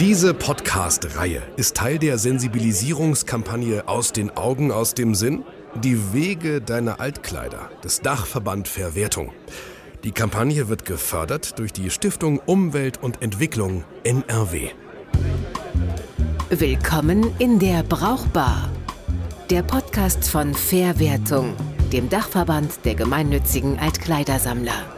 Diese 0.00 0.32
Podcast-Reihe 0.32 1.42
ist 1.56 1.76
Teil 1.76 1.98
der 1.98 2.18
Sensibilisierungskampagne 2.18 3.88
Aus 3.88 4.12
den 4.12 4.36
Augen, 4.36 4.70
aus 4.70 4.94
dem 4.94 5.14
Sinn. 5.14 5.44
Die 5.74 6.12
Wege 6.12 6.60
deiner 6.60 7.00
Altkleider 7.00 7.70
des 7.82 8.00
Dachverband 8.00 8.68
Verwertung. 8.68 9.32
Die 10.04 10.12
Kampagne 10.12 10.68
wird 10.68 10.84
gefördert 10.84 11.58
durch 11.58 11.72
die 11.72 11.90
Stiftung 11.90 12.38
Umwelt 12.46 13.02
und 13.02 13.22
Entwicklung 13.22 13.84
NRW. 14.04 14.68
Willkommen 16.50 17.34
in 17.38 17.58
der 17.58 17.82
Brauchbar. 17.82 18.70
Der 19.50 19.62
Podcast 19.62 20.28
von 20.28 20.54
Verwertung, 20.54 21.54
dem 21.92 22.08
Dachverband 22.08 22.84
der 22.84 22.94
gemeinnützigen 22.94 23.78
Altkleidersammler. 23.78 24.97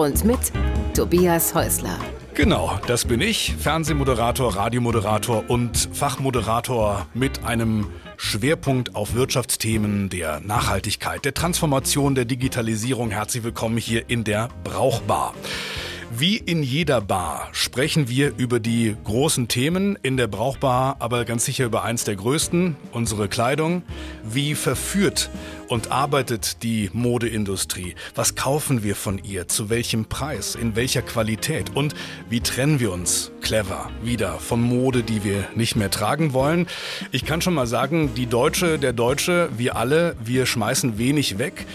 Und 0.00 0.24
mit 0.24 0.38
Tobias 0.94 1.54
Häusler. 1.54 1.98
Genau, 2.32 2.80
das 2.86 3.04
bin 3.04 3.20
ich, 3.20 3.54
Fernsehmoderator, 3.58 4.56
Radiomoderator 4.56 5.44
und 5.50 5.90
Fachmoderator 5.92 7.06
mit 7.12 7.44
einem 7.44 7.86
Schwerpunkt 8.16 8.94
auf 8.94 9.12
Wirtschaftsthemen 9.12 10.08
der 10.08 10.40
Nachhaltigkeit, 10.40 11.26
der 11.26 11.34
Transformation, 11.34 12.14
der 12.14 12.24
Digitalisierung. 12.24 13.10
Herzlich 13.10 13.44
willkommen 13.44 13.76
hier 13.76 14.08
in 14.08 14.24
der 14.24 14.48
Brauchbar. 14.64 15.34
Wie 16.12 16.38
in 16.38 16.64
jeder 16.64 17.00
Bar 17.00 17.48
sprechen 17.52 18.08
wir 18.08 18.32
über 18.36 18.58
die 18.58 18.96
großen 19.04 19.46
Themen 19.46 19.96
in 20.02 20.16
der 20.16 20.26
Brauchbar, 20.26 20.96
aber 20.98 21.24
ganz 21.24 21.44
sicher 21.44 21.66
über 21.66 21.84
eins 21.84 22.02
der 22.02 22.16
größten, 22.16 22.74
unsere 22.90 23.28
Kleidung. 23.28 23.82
Wie 24.24 24.56
verführt 24.56 25.30
und 25.68 25.92
arbeitet 25.92 26.64
die 26.64 26.90
Modeindustrie? 26.92 27.94
Was 28.16 28.34
kaufen 28.34 28.82
wir 28.82 28.96
von 28.96 29.22
ihr? 29.22 29.46
Zu 29.46 29.70
welchem 29.70 30.06
Preis? 30.06 30.56
In 30.56 30.74
welcher 30.74 31.02
Qualität? 31.02 31.76
Und 31.76 31.94
wie 32.28 32.40
trennen 32.40 32.80
wir 32.80 32.90
uns 32.90 33.30
clever 33.40 33.88
wieder 34.02 34.40
von 34.40 34.60
Mode, 34.60 35.04
die 35.04 35.22
wir 35.22 35.46
nicht 35.54 35.76
mehr 35.76 35.92
tragen 35.92 36.32
wollen? 36.32 36.66
Ich 37.12 37.24
kann 37.24 37.40
schon 37.40 37.54
mal 37.54 37.68
sagen, 37.68 38.14
die 38.16 38.26
Deutsche, 38.26 38.80
der 38.80 38.92
Deutsche, 38.92 39.48
wir 39.56 39.76
alle, 39.76 40.16
wir 40.24 40.46
schmeißen 40.46 40.98
wenig 40.98 41.38
weg. 41.38 41.66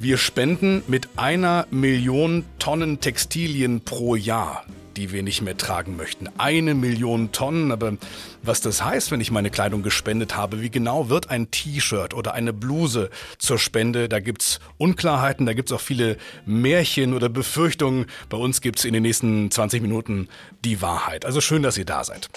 Wir 0.00 0.16
spenden 0.16 0.82
mit 0.86 1.08
einer 1.16 1.66
Million 1.70 2.44
Tonnen 2.58 3.00
Textilien 3.00 3.80
pro 3.80 4.14
Jahr 4.14 4.64
die 4.98 5.12
wir 5.12 5.22
nicht 5.22 5.42
mehr 5.42 5.56
tragen 5.56 5.96
möchten. 5.96 6.28
Eine 6.38 6.74
Million 6.74 7.30
Tonnen, 7.30 7.70
aber 7.70 7.96
was 8.42 8.60
das 8.60 8.84
heißt, 8.84 9.12
wenn 9.12 9.20
ich 9.20 9.30
meine 9.30 9.48
Kleidung 9.48 9.82
gespendet 9.82 10.36
habe, 10.36 10.60
wie 10.60 10.70
genau 10.70 11.08
wird 11.08 11.30
ein 11.30 11.52
T-Shirt 11.52 12.14
oder 12.14 12.34
eine 12.34 12.52
Bluse 12.52 13.08
zur 13.38 13.58
Spende, 13.58 14.08
da 14.08 14.18
gibt's 14.18 14.58
Unklarheiten, 14.76 15.46
da 15.46 15.52
gibt's 15.52 15.70
auch 15.70 15.80
viele 15.80 16.16
Märchen 16.46 17.14
oder 17.14 17.28
Befürchtungen. 17.28 18.06
Bei 18.28 18.36
uns 18.36 18.60
gibt's 18.60 18.84
in 18.84 18.92
den 18.92 19.04
nächsten 19.04 19.52
20 19.52 19.82
Minuten 19.82 20.28
die 20.64 20.82
Wahrheit. 20.82 21.24
Also 21.24 21.40
schön, 21.40 21.62
dass 21.62 21.78
ihr 21.78 21.86
da 21.86 22.02
seid. 22.02 22.28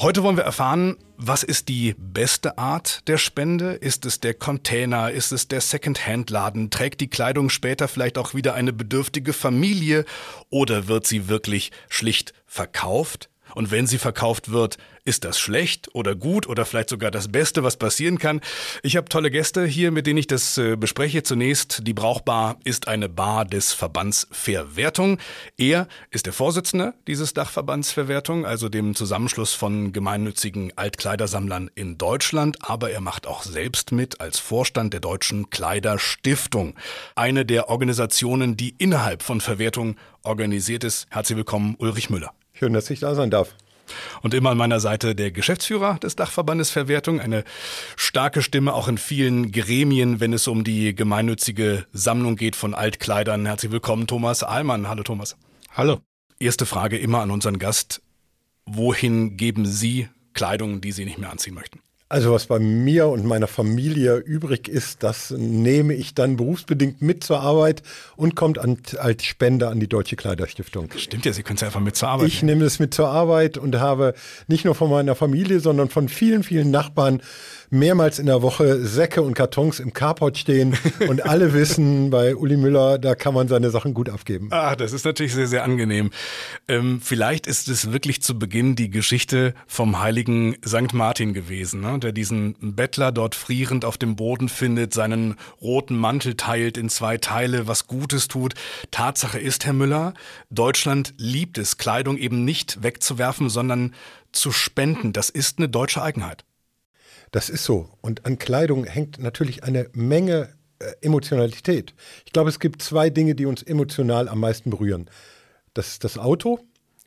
Heute 0.00 0.22
wollen 0.22 0.36
wir 0.36 0.44
erfahren, 0.44 0.96
was 1.16 1.42
ist 1.42 1.68
die 1.68 1.96
beste 1.98 2.56
Art 2.56 3.08
der 3.08 3.18
Spende? 3.18 3.72
Ist 3.72 4.06
es 4.06 4.20
der 4.20 4.32
Container? 4.32 5.10
Ist 5.10 5.32
es 5.32 5.48
der 5.48 5.60
Second-Hand-Laden? 5.60 6.70
Trägt 6.70 7.00
die 7.00 7.10
Kleidung 7.10 7.50
später 7.50 7.88
vielleicht 7.88 8.16
auch 8.16 8.32
wieder 8.32 8.54
eine 8.54 8.72
bedürftige 8.72 9.32
Familie? 9.32 10.04
Oder 10.50 10.86
wird 10.86 11.04
sie 11.04 11.26
wirklich 11.26 11.72
schlicht 11.88 12.32
verkauft? 12.46 13.28
Und 13.58 13.72
wenn 13.72 13.88
sie 13.88 13.98
verkauft 13.98 14.52
wird, 14.52 14.78
ist 15.04 15.24
das 15.24 15.40
schlecht 15.40 15.92
oder 15.92 16.14
gut 16.14 16.46
oder 16.46 16.64
vielleicht 16.64 16.90
sogar 16.90 17.10
das 17.10 17.26
Beste, 17.26 17.64
was 17.64 17.76
passieren 17.76 18.20
kann? 18.20 18.40
Ich 18.84 18.96
habe 18.96 19.08
tolle 19.08 19.32
Gäste 19.32 19.66
hier, 19.66 19.90
mit 19.90 20.06
denen 20.06 20.18
ich 20.18 20.28
das 20.28 20.56
äh, 20.58 20.76
bespreche. 20.76 21.24
Zunächst, 21.24 21.84
die 21.84 21.92
Brauchbar 21.92 22.60
ist 22.62 22.86
eine 22.86 23.08
Bar 23.08 23.44
des 23.44 23.72
Verbands 23.72 24.28
Verwertung. 24.30 25.18
Er 25.56 25.88
ist 26.12 26.26
der 26.26 26.32
Vorsitzende 26.32 26.94
dieses 27.08 27.34
Dachverbands 27.34 27.90
Verwertung, 27.90 28.46
also 28.46 28.68
dem 28.68 28.94
Zusammenschluss 28.94 29.54
von 29.54 29.92
gemeinnützigen 29.92 30.72
Altkleidersammlern 30.76 31.68
in 31.74 31.98
Deutschland. 31.98 32.58
Aber 32.60 32.92
er 32.92 33.00
macht 33.00 33.26
auch 33.26 33.42
selbst 33.42 33.90
mit 33.90 34.20
als 34.20 34.38
Vorstand 34.38 34.92
der 34.92 35.00
Deutschen 35.00 35.50
Kleiderstiftung. 35.50 36.76
Eine 37.16 37.44
der 37.44 37.70
Organisationen, 37.70 38.56
die 38.56 38.76
innerhalb 38.78 39.24
von 39.24 39.40
Verwertung 39.40 39.96
organisiert 40.22 40.84
ist. 40.84 41.08
Herzlich 41.10 41.38
willkommen, 41.38 41.74
Ulrich 41.80 42.08
Müller. 42.08 42.37
Schön, 42.58 42.72
dass 42.72 42.90
ich 42.90 42.98
da 42.98 43.14
sein 43.14 43.30
darf. 43.30 43.54
Und 44.20 44.34
immer 44.34 44.50
an 44.50 44.58
meiner 44.58 44.80
Seite 44.80 45.14
der 45.14 45.30
Geschäftsführer 45.30 46.00
des 46.00 46.16
Dachverbandes 46.16 46.70
Verwertung, 46.70 47.20
eine 47.20 47.44
starke 47.94 48.42
Stimme 48.42 48.74
auch 48.74 48.88
in 48.88 48.98
vielen 48.98 49.52
Gremien, 49.52 50.18
wenn 50.18 50.32
es 50.32 50.48
um 50.48 50.64
die 50.64 50.92
gemeinnützige 50.92 51.86
Sammlung 51.92 52.34
geht 52.34 52.56
von 52.56 52.74
Altkleidern. 52.74 53.46
Herzlich 53.46 53.70
willkommen, 53.70 54.08
Thomas 54.08 54.42
Ahlmann. 54.42 54.88
Hallo, 54.88 55.04
Thomas. 55.04 55.36
Hallo. 55.70 56.00
Erste 56.40 56.66
Frage 56.66 56.98
immer 56.98 57.20
an 57.20 57.30
unseren 57.30 57.60
Gast. 57.60 58.02
Wohin 58.66 59.36
geben 59.36 59.64
Sie 59.64 60.08
Kleidung, 60.34 60.80
die 60.80 60.90
Sie 60.90 61.04
nicht 61.04 61.18
mehr 61.18 61.30
anziehen 61.30 61.54
möchten? 61.54 61.80
Also 62.10 62.32
was 62.32 62.46
bei 62.46 62.58
mir 62.58 63.08
und 63.08 63.26
meiner 63.26 63.48
Familie 63.48 64.16
übrig 64.16 64.66
ist, 64.66 65.02
das 65.02 65.30
nehme 65.30 65.92
ich 65.92 66.14
dann 66.14 66.38
berufsbedingt 66.38 67.02
mit 67.02 67.22
zur 67.22 67.40
Arbeit 67.40 67.82
und 68.16 68.34
kommt 68.34 68.58
an, 68.58 68.78
als 68.98 69.24
Spende 69.24 69.68
an 69.68 69.78
die 69.78 69.88
Deutsche 69.88 70.16
Kleiderstiftung. 70.16 70.88
Stimmt 70.96 71.26
ja, 71.26 71.34
Sie 71.34 71.42
können 71.42 71.58
es 71.58 71.62
einfach 71.62 71.80
mit 71.80 71.96
zur 71.96 72.08
Arbeit 72.08 72.28
Ich 72.28 72.42
nehme 72.42 72.64
es 72.64 72.78
mit 72.78 72.94
zur 72.94 73.08
Arbeit 73.08 73.58
und 73.58 73.76
habe 73.76 74.14
nicht 74.46 74.64
nur 74.64 74.74
von 74.74 74.88
meiner 74.88 75.14
Familie, 75.16 75.60
sondern 75.60 75.90
von 75.90 76.08
vielen, 76.08 76.44
vielen 76.44 76.70
Nachbarn 76.70 77.20
mehrmals 77.70 78.18
in 78.18 78.26
der 78.26 78.42
Woche 78.42 78.84
Säcke 78.84 79.22
und 79.22 79.34
Kartons 79.34 79.80
im 79.80 79.92
Carport 79.92 80.38
stehen 80.38 80.76
und 81.08 81.24
alle 81.24 81.52
wissen, 81.52 82.10
bei 82.10 82.36
Uli 82.36 82.56
Müller, 82.56 82.98
da 82.98 83.14
kann 83.14 83.34
man 83.34 83.48
seine 83.48 83.70
Sachen 83.70 83.94
gut 83.94 84.08
abgeben. 84.08 84.48
Ah, 84.50 84.76
das 84.76 84.92
ist 84.92 85.04
natürlich 85.04 85.34
sehr, 85.34 85.46
sehr 85.46 85.64
angenehm. 85.64 86.10
Ähm, 86.66 87.00
vielleicht 87.02 87.46
ist 87.46 87.68
es 87.68 87.92
wirklich 87.92 88.22
zu 88.22 88.38
Beginn 88.38 88.76
die 88.76 88.90
Geschichte 88.90 89.54
vom 89.66 90.00
heiligen 90.00 90.56
St. 90.66 90.92
Martin 90.92 91.34
gewesen, 91.34 91.80
ne? 91.80 91.98
der 91.98 92.12
diesen 92.12 92.54
Bettler 92.60 93.12
dort 93.12 93.34
frierend 93.34 93.84
auf 93.84 93.98
dem 93.98 94.16
Boden 94.16 94.48
findet, 94.48 94.94
seinen 94.94 95.36
roten 95.60 95.96
Mantel 95.96 96.34
teilt 96.34 96.76
in 96.76 96.88
zwei 96.88 97.18
Teile, 97.18 97.66
was 97.66 97.86
Gutes 97.86 98.28
tut. 98.28 98.54
Tatsache 98.90 99.38
ist, 99.38 99.66
Herr 99.66 99.72
Müller, 99.72 100.14
Deutschland 100.50 101.14
liebt 101.16 101.58
es, 101.58 101.78
Kleidung 101.78 102.16
eben 102.16 102.44
nicht 102.44 102.82
wegzuwerfen, 102.82 103.48
sondern 103.48 103.94
zu 104.32 104.52
spenden. 104.52 105.12
Das 105.12 105.30
ist 105.30 105.58
eine 105.58 105.68
deutsche 105.68 106.02
Eigenheit. 106.02 106.44
Das 107.30 107.48
ist 107.50 107.64
so. 107.64 107.90
Und 108.00 108.24
an 108.26 108.38
Kleidung 108.38 108.84
hängt 108.84 109.18
natürlich 109.18 109.64
eine 109.64 109.88
Menge 109.92 110.50
äh, 110.78 110.92
Emotionalität. 111.00 111.94
Ich 112.24 112.32
glaube, 112.32 112.50
es 112.50 112.60
gibt 112.60 112.82
zwei 112.82 113.10
Dinge, 113.10 113.34
die 113.34 113.46
uns 113.46 113.62
emotional 113.62 114.28
am 114.28 114.40
meisten 114.40 114.70
berühren. 114.70 115.10
Das 115.74 115.88
ist 115.88 116.04
das 116.04 116.18
Auto 116.18 116.60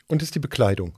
und 0.07 0.21
das 0.21 0.27
ist 0.27 0.35
die 0.35 0.39
Bekleidung. 0.39 0.93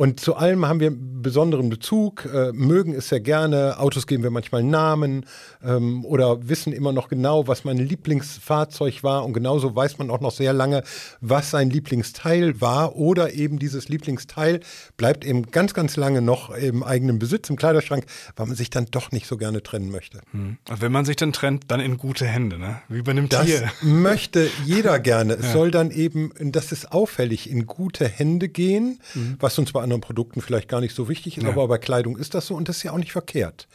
Und 0.00 0.18
zu 0.18 0.34
allem 0.34 0.64
haben 0.66 0.80
wir 0.80 0.86
einen 0.86 1.20
besonderen 1.20 1.68
Bezug, 1.68 2.24
äh, 2.24 2.52
mögen 2.54 2.94
es 2.94 3.10
sehr 3.10 3.20
gerne. 3.20 3.78
Autos 3.78 4.06
geben 4.06 4.22
wir 4.22 4.30
manchmal 4.30 4.62
Namen 4.62 5.26
ähm, 5.62 6.06
oder 6.06 6.48
wissen 6.48 6.72
immer 6.72 6.94
noch 6.94 7.08
genau, 7.08 7.48
was 7.48 7.64
mein 7.64 7.76
Lieblingsfahrzeug 7.76 9.02
war. 9.02 9.26
Und 9.26 9.34
genauso 9.34 9.76
weiß 9.76 9.98
man 9.98 10.08
auch 10.08 10.20
noch 10.20 10.30
sehr 10.30 10.54
lange, 10.54 10.84
was 11.20 11.50
sein 11.50 11.68
Lieblingsteil 11.68 12.62
war. 12.62 12.96
Oder 12.96 13.34
eben 13.34 13.58
dieses 13.58 13.90
Lieblingsteil 13.90 14.60
bleibt 14.96 15.22
eben 15.22 15.50
ganz, 15.50 15.74
ganz 15.74 15.98
lange 15.98 16.22
noch 16.22 16.48
im 16.48 16.82
eigenen 16.82 17.18
Besitz, 17.18 17.50
im 17.50 17.56
Kleiderschrank, 17.56 18.06
weil 18.36 18.46
man 18.46 18.56
sich 18.56 18.70
dann 18.70 18.86
doch 18.90 19.12
nicht 19.12 19.26
so 19.26 19.36
gerne 19.36 19.62
trennen 19.62 19.90
möchte. 19.90 20.22
Hm. 20.30 20.56
Wenn 20.78 20.92
man 20.92 21.04
sich 21.04 21.16
dann 21.16 21.34
trennt, 21.34 21.64
dann 21.68 21.80
in 21.80 21.98
gute 21.98 22.24
Hände, 22.24 22.58
ne? 22.58 22.80
wie 22.88 23.02
bei 23.02 23.10
einem 23.10 23.28
das 23.28 23.44
Tier. 23.44 23.60
Das 23.60 23.72
möchte 23.82 24.48
jeder 24.64 24.98
gerne. 24.98 25.34
Es 25.34 25.44
ja. 25.44 25.52
soll 25.52 25.70
dann 25.70 25.90
eben, 25.90 26.32
das 26.38 26.72
ist 26.72 26.90
auffällig, 26.90 27.50
in 27.50 27.66
gute 27.66 28.08
Hände 28.08 28.48
gehen, 28.48 28.98
mhm. 29.12 29.36
was 29.38 29.58
uns 29.58 29.72
bei 29.72 29.89
anderen 29.90 30.00
Produkten 30.00 30.40
vielleicht 30.40 30.68
gar 30.68 30.80
nicht 30.80 30.94
so 30.94 31.08
wichtig 31.08 31.36
ist, 31.36 31.44
ja. 31.44 31.50
aber 31.50 31.66
bei 31.68 31.78
Kleidung 31.78 32.16
ist 32.16 32.34
das 32.34 32.46
so 32.46 32.54
und 32.54 32.68
das 32.68 32.78
ist 32.78 32.82
ja 32.84 32.92
auch 32.92 32.98
nicht 32.98 33.12
verkehrt. 33.12 33.68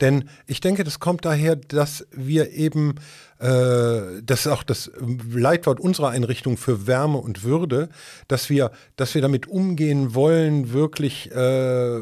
Denn 0.00 0.28
ich 0.46 0.60
denke, 0.60 0.84
das 0.84 1.00
kommt 1.00 1.24
daher, 1.24 1.56
dass 1.56 2.06
wir 2.12 2.52
eben, 2.52 2.94
äh, 3.40 4.22
das 4.22 4.40
ist 4.40 4.46
auch 4.46 4.62
das 4.62 4.92
Leitwort 5.32 5.80
unserer 5.80 6.10
Einrichtung 6.10 6.56
für 6.56 6.86
Wärme 6.86 7.18
und 7.18 7.42
Würde, 7.42 7.88
dass 8.28 8.48
wir, 8.48 8.70
dass 8.94 9.14
wir 9.14 9.22
damit 9.22 9.48
umgehen 9.48 10.14
wollen, 10.14 10.72
wirklich 10.72 11.32
äh, 11.32 11.98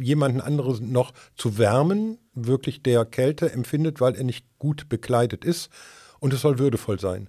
jemanden 0.00 0.40
anderes 0.40 0.80
noch 0.80 1.12
zu 1.36 1.58
wärmen, 1.58 2.18
wirklich 2.34 2.82
der 2.82 3.04
Kälte 3.04 3.52
empfindet, 3.52 4.00
weil 4.00 4.16
er 4.16 4.24
nicht 4.24 4.44
gut 4.58 4.88
bekleidet 4.88 5.44
ist. 5.44 5.70
Und 6.18 6.32
es 6.32 6.40
soll 6.40 6.58
würdevoll 6.58 6.98
sein. 6.98 7.28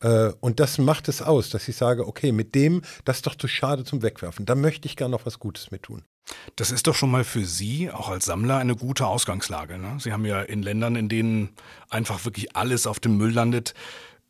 Äh, 0.00 0.32
und 0.40 0.60
das 0.60 0.78
macht 0.78 1.08
es 1.08 1.22
aus, 1.22 1.50
dass 1.50 1.68
ich 1.68 1.76
sage, 1.76 2.06
okay, 2.06 2.32
mit 2.32 2.54
dem, 2.54 2.82
das 3.04 3.16
ist 3.16 3.26
doch 3.26 3.34
zu 3.34 3.48
schade 3.48 3.84
zum 3.84 4.02
Wegwerfen. 4.02 4.46
Da 4.46 4.54
möchte 4.54 4.86
ich 4.86 4.96
gerne 4.96 5.12
noch 5.12 5.26
was 5.26 5.38
Gutes 5.38 5.70
mit 5.70 5.84
tun. 5.84 6.04
Das 6.56 6.70
ist 6.70 6.86
doch 6.86 6.94
schon 6.94 7.10
mal 7.10 7.24
für 7.24 7.44
Sie, 7.44 7.90
auch 7.90 8.08
als 8.08 8.24
Sammler, 8.24 8.58
eine 8.58 8.74
gute 8.74 9.06
Ausgangslage. 9.06 9.78
Ne? 9.78 9.96
Sie 10.00 10.12
haben 10.12 10.24
ja 10.24 10.42
in 10.42 10.62
Ländern, 10.62 10.96
in 10.96 11.08
denen 11.08 11.50
einfach 11.88 12.24
wirklich 12.24 12.56
alles 12.56 12.86
auf 12.86 12.98
dem 12.98 13.16
Müll 13.16 13.32
landet, 13.32 13.74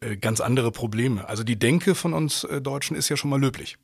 äh, 0.01 0.17
ganz 0.17 0.41
andere 0.41 0.73
Probleme. 0.73 1.27
Also 1.27 1.43
die 1.43 1.59
Denke 1.59 1.95
von 1.95 2.13
uns 2.13 2.45
äh, 2.45 2.61
Deutschen 2.61 2.97
ist 2.97 3.09
ja 3.09 3.17
schon 3.17 3.31
mal 3.31 3.41
löblich. 3.41 3.79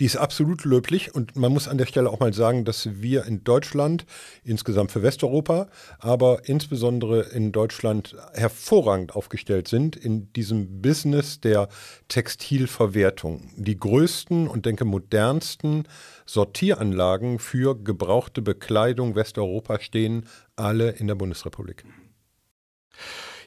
Die 0.00 0.04
ist 0.06 0.16
absolut 0.16 0.64
löblich 0.64 1.14
und 1.14 1.36
man 1.36 1.52
muss 1.52 1.68
an 1.68 1.78
der 1.78 1.86
Stelle 1.86 2.10
auch 2.10 2.20
mal 2.20 2.32
sagen, 2.32 2.64
dass 2.64 2.88
wir 3.00 3.24
in 3.24 3.44
Deutschland, 3.44 4.06
insgesamt 4.42 4.90
für 4.90 5.02
Westeuropa, 5.02 5.68
aber 5.98 6.48
insbesondere 6.48 7.22
in 7.22 7.52
Deutschland 7.52 8.16
hervorragend 8.32 9.14
aufgestellt 9.14 9.68
sind 9.68 9.96
in 9.96 10.32
diesem 10.32 10.82
Business 10.82 11.40
der 11.40 11.68
Textilverwertung. 12.08 13.50
Die 13.56 13.76
größten 13.76 14.48
und 14.48 14.66
denke 14.66 14.84
modernsten 14.84 15.86
Sortieranlagen 16.26 17.38
für 17.38 17.76
gebrauchte 17.76 18.42
Bekleidung 18.42 19.14
Westeuropa 19.14 19.80
stehen 19.80 20.26
alle 20.56 20.90
in 20.90 21.06
der 21.06 21.14
Bundesrepublik. 21.14 21.84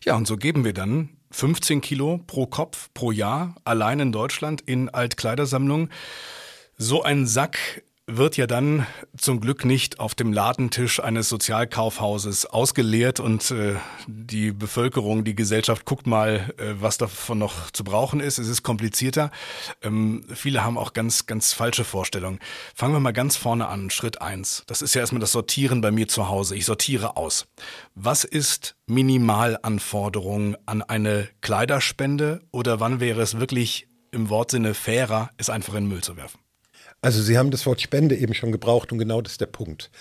Ja, 0.04 0.16
und 0.16 0.28
so 0.28 0.38
geben 0.38 0.64
wir 0.64 0.74
dann 0.74 1.17
15 1.38 1.82
Kilo 1.82 2.20
pro 2.26 2.48
Kopf 2.48 2.90
pro 2.96 3.12
Jahr 3.12 3.54
allein 3.64 4.00
in 4.00 4.12
Deutschland 4.12 4.62
in 4.62 4.90
Altkleidersammlungen. 4.90 5.92
So 6.78 7.04
ein 7.04 7.28
Sack 7.28 7.84
wird 8.10 8.38
ja 8.38 8.48
dann 8.48 8.88
zum 9.18 9.42
Glück 9.42 9.66
nicht 9.66 10.00
auf 10.00 10.16
dem 10.16 10.32
Ladentisch 10.32 11.02
eines 11.02 11.28
Sozialkaufhauses 11.28 12.46
ausgeleert 12.46 13.20
und 13.20 13.52
äh, 13.52 13.76
die 14.08 14.54
Bevölkerung, 14.54 15.26
die 15.26 15.36
Gesellschaft 15.36 15.84
guckt 15.84 16.08
mal, 16.08 16.54
äh, 16.58 16.76
was 16.80 16.98
davon 16.98 17.38
noch 17.38 17.70
zu 17.72 17.84
brauchen 17.84 18.22
ist. 18.22 18.38
Es 18.38 18.48
ist 18.48 18.64
komplizierter. 18.64 19.30
Ähm, 19.82 20.24
viele 20.34 20.64
haben 20.64 20.78
auch 20.78 20.94
ganz, 20.94 21.26
ganz 21.26 21.52
falsche 21.52 21.84
Vorstellungen. 21.84 22.40
Fangen 22.74 22.94
wir 22.94 23.02
mal 23.02 23.12
ganz 23.12 23.36
vorne 23.36 23.68
an. 23.68 23.90
Schritt 23.90 24.22
eins. 24.22 24.64
Das 24.68 24.82
ist 24.82 24.96
ja 24.96 25.02
erstmal 25.02 25.20
das 25.20 25.34
Sortieren 25.34 25.82
bei 25.82 25.92
mir 25.92 26.08
zu 26.08 26.30
Hause. 26.30 26.56
Ich 26.56 26.66
sortiere 26.66 27.18
aus. 27.18 27.48
Was 27.94 28.24
ist 28.24 28.78
Minimalanforderung 28.86 30.56
an 30.66 30.82
eine 30.82 31.28
Kleiderspende 31.42 32.42
oder 32.52 32.80
wann 32.80 33.02
wäre 33.02 33.22
es 33.22 33.38
wirklich 33.38 33.90
im 34.12 34.30
Wortsinne 34.30 34.74
fairer, 34.74 35.30
es 35.36 35.50
einfach 35.50 35.74
in 35.74 35.84
den 35.84 35.90
Müll 35.90 36.04
zu 36.04 36.16
werfen? 36.16 36.40
Also 37.00 37.22
Sie 37.22 37.38
haben 37.38 37.52
das 37.52 37.66
Wort 37.68 37.80
Spende 37.80 38.16
eben 38.16 38.34
schon 38.34 38.52
gebraucht 38.52 38.92
und 38.92 38.98
genau 38.98 39.22
das 39.22 39.34
ist 39.34 39.42
der 39.42 39.46
Punkt. 39.46 39.92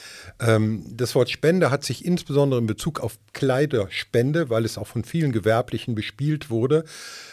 Ähm, 0.40 0.82
das 0.90 1.14
Wort 1.14 1.28
Spende 1.28 1.70
hat 1.70 1.84
sich 1.84 2.06
insbesondere 2.06 2.58
in 2.58 2.66
Bezug 2.66 3.00
auf 3.00 3.18
Kleiderspende, 3.34 4.48
weil 4.48 4.64
es 4.64 4.78
auch 4.78 4.86
von 4.86 5.04
vielen 5.04 5.30
Gewerblichen 5.30 5.94
bespielt 5.94 6.48
wurde, 6.48 6.84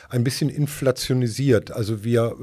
ein 0.09 0.25
bisschen 0.25 0.49
inflationisiert. 0.49 1.71
Also 1.71 2.03
wir 2.03 2.35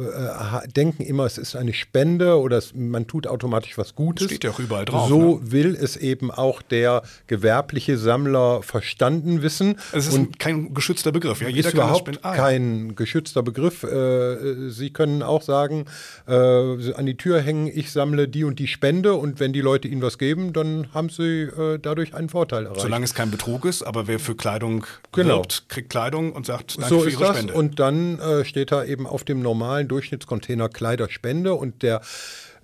äh, 0.65 0.69
denken 0.69 1.03
immer, 1.03 1.25
es 1.25 1.37
ist 1.37 1.57
eine 1.57 1.75
Spende 1.75 2.41
oder 2.41 2.57
es, 2.57 2.75
man 2.75 3.07
tut 3.07 3.27
automatisch 3.27 3.77
was 3.77 3.95
Gutes. 3.95 4.27
Steht 4.27 4.45
ja 4.45 4.51
auch 4.51 4.59
überall 4.59 4.87
drauf. 4.87 5.09
So 5.09 5.39
ne? 5.39 5.53
will 5.53 5.77
es 5.81 5.97
eben 5.97 6.31
auch 6.31 6.63
der 6.63 7.03
gewerbliche 7.27 7.99
Sammler 7.99 8.63
verstanden 8.63 9.43
wissen. 9.43 9.77
Es 9.93 10.09
ist 10.09 10.15
Und 10.15 10.39
kein 10.39 10.73
geschützter 10.73 11.13
Begriff. 11.13 11.43
Ja, 11.43 11.49
jeder 11.49 11.69
ist 11.69 11.75
überhaupt 11.75 12.19
ah, 12.23 12.35
kein 12.35 12.97
geschützter 12.97 13.43
Begriff. 13.43 13.85
Äh, 13.85 14.71
Sie 14.71 14.91
können 14.91 15.23
auch 15.23 15.43
sagen, 15.43 15.85
äh, 16.27 16.33
an 16.33 17.07
die 17.07 17.10
Tür 17.17 17.41
hängen, 17.41 17.71
ich 17.73 17.91
sammle 17.91 18.29
die 18.29 18.45
und 18.45 18.59
die 18.59 18.67
Spende 18.67 19.15
und 19.15 19.41
wenn 19.41 19.53
die 19.53 19.61
Leute 19.61 19.89
Ihnen 19.89 20.03
was 20.03 20.19
geben, 20.19 20.53
dann 20.53 20.93
haben 20.93 21.09
Sie 21.09 21.43
äh, 21.43 21.79
dadurch 21.79 22.15
einen 22.15 22.29
Vorteil 22.29 22.67
erreicht. 22.67 22.81
Solange 22.81 23.05
es 23.05 23.15
kein 23.15 23.31
Betrug 23.31 23.65
ist, 23.65 23.83
aber 23.83 24.07
wer 24.07 24.19
für 24.19 24.35
Kleidung 24.35 24.87
genau. 25.13 25.37
wirbt, 25.37 25.69
kriegt 25.69 25.91
Kleidung 25.91 26.33
und 26.33 26.47
sagt, 26.47 26.77
danke 26.79 26.89
so 26.89 27.01
für 27.01 27.11
Ihre 27.11 27.35
Spende. 27.35 27.55
Und 27.55 27.79
dann 27.79 28.19
äh, 28.19 28.45
steht 28.45 28.73
da 28.73 28.85
eben 28.85 29.07
auf 29.07 29.25
dem 29.25 29.43
normalen 29.43 29.89
Durchschnittscontainer 29.89 30.69
Kleiderspende 30.69 31.55
und 31.55 31.83
der 31.83 32.01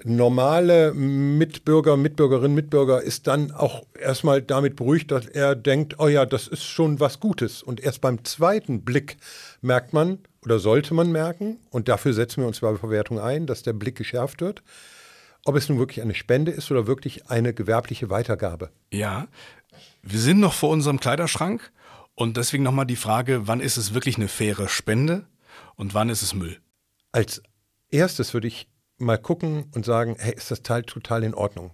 normale 0.05 0.93
Mitbürger, 0.95 1.97
Mitbürgerin, 1.97 2.55
Mitbürger 2.55 3.03
ist 3.03 3.27
dann 3.27 3.51
auch 3.51 3.85
erstmal 3.99 4.43
damit 4.43 4.77
beruhigt, 4.77 5.11
dass 5.11 5.27
er 5.27 5.55
denkt, 5.55 5.97
oh 5.99 6.09
ja, 6.09 6.27
das 6.27 6.49
ist 6.49 6.65
schon 6.65 7.01
was 7.01 7.21
Gutes. 7.21 7.63
Und 7.63 7.81
erst 7.81 8.01
beim 8.01 8.25
zweiten 8.25 8.83
Blick 8.83 9.17
merkt 9.63 9.93
man 9.93 10.19
oder 10.47 10.61
sollte 10.61 10.95
man 10.95 11.11
merken, 11.11 11.59
und 11.71 11.89
dafür 11.89 12.15
setzen 12.15 12.41
wir 12.41 12.47
uns 12.47 12.61
bei 12.61 12.75
Verwertung 12.77 13.19
ein, 13.19 13.47
dass 13.47 13.65
der 13.65 13.73
Blick 13.73 13.97
geschärft 13.97 14.41
wird, 14.41 14.63
ob 15.45 15.57
es 15.57 15.69
nun 15.69 15.79
wirklich 15.79 16.01
eine 16.01 16.15
Spende 16.15 16.53
ist 16.53 16.71
oder 16.71 16.87
wirklich 16.87 17.29
eine 17.29 17.53
gewerbliche 17.53 18.11
Weitergabe. 18.11 18.71
Ja, 18.93 19.27
wir 20.03 20.21
sind 20.21 20.39
noch 20.39 20.55
vor 20.55 20.71
unserem 20.71 21.01
Kleiderschrank 21.01 21.73
und 22.15 22.37
deswegen 22.37 22.63
nochmal 22.63 22.87
die 22.87 22.97
Frage, 22.97 23.49
wann 23.49 23.61
ist 23.61 23.77
es 23.77 23.93
wirklich 23.93 24.17
eine 24.17 24.29
faire 24.29 24.69
Spende 24.69 25.27
und 25.75 25.95
wann 25.95 26.09
ist 26.09 26.23
es 26.23 26.33
Müll? 26.33 26.59
Als 27.11 27.43
erstes 27.91 28.33
würde 28.33 28.47
ich 28.47 28.69
mal 28.99 29.19
gucken 29.19 29.67
und 29.75 29.85
sagen, 29.85 30.15
hey, 30.17 30.35
ist 30.35 30.53
das 30.53 30.63
Teil 30.63 30.85
total 30.85 31.25
in 31.25 31.35
Ordnung? 31.35 31.73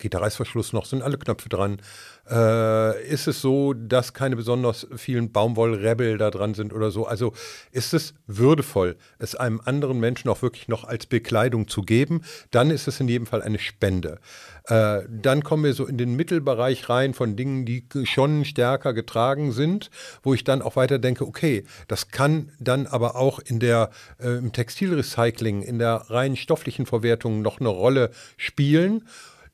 Geht 0.00 0.14
der 0.14 0.22
Reißverschluss 0.22 0.72
noch? 0.72 0.86
Sind 0.86 1.02
alle 1.02 1.18
Knöpfe 1.18 1.48
dran? 1.48 1.80
Äh, 2.28 3.06
ist 3.06 3.26
es 3.26 3.40
so, 3.40 3.74
dass 3.74 4.14
keine 4.14 4.34
besonders 4.34 4.86
vielen 4.96 5.30
Baumwollrebel 5.30 6.16
da 6.16 6.30
dran 6.30 6.54
sind 6.54 6.72
oder 6.72 6.90
so? 6.90 7.06
Also 7.06 7.34
ist 7.70 7.92
es 7.92 8.14
würdevoll, 8.26 8.96
es 9.18 9.34
einem 9.34 9.60
anderen 9.64 10.00
Menschen 10.00 10.30
auch 10.30 10.40
wirklich 10.40 10.68
noch 10.68 10.84
als 10.84 11.06
Bekleidung 11.06 11.68
zu 11.68 11.82
geben? 11.82 12.22
Dann 12.50 12.70
ist 12.70 12.88
es 12.88 12.98
in 12.98 13.08
jedem 13.08 13.26
Fall 13.26 13.42
eine 13.42 13.58
Spende. 13.58 14.20
Äh, 14.66 15.02
dann 15.08 15.42
kommen 15.42 15.64
wir 15.64 15.74
so 15.74 15.86
in 15.86 15.98
den 15.98 16.16
Mittelbereich 16.16 16.88
rein 16.88 17.12
von 17.12 17.36
Dingen, 17.36 17.66
die 17.66 17.84
schon 18.04 18.44
stärker 18.44 18.94
getragen 18.94 19.52
sind, 19.52 19.90
wo 20.22 20.32
ich 20.32 20.44
dann 20.44 20.62
auch 20.62 20.76
weiter 20.76 20.98
denke, 20.98 21.26
okay, 21.26 21.64
das 21.88 22.08
kann 22.08 22.52
dann 22.58 22.86
aber 22.86 23.16
auch 23.16 23.38
in 23.38 23.60
der, 23.60 23.90
äh, 24.18 24.38
im 24.38 24.52
Textilrecycling, 24.52 25.62
in 25.62 25.78
der 25.78 25.94
rein 26.08 26.36
stofflichen 26.36 26.86
Verwertung 26.86 27.42
noch 27.42 27.60
eine 27.60 27.68
Rolle 27.68 28.10
spielen 28.36 29.04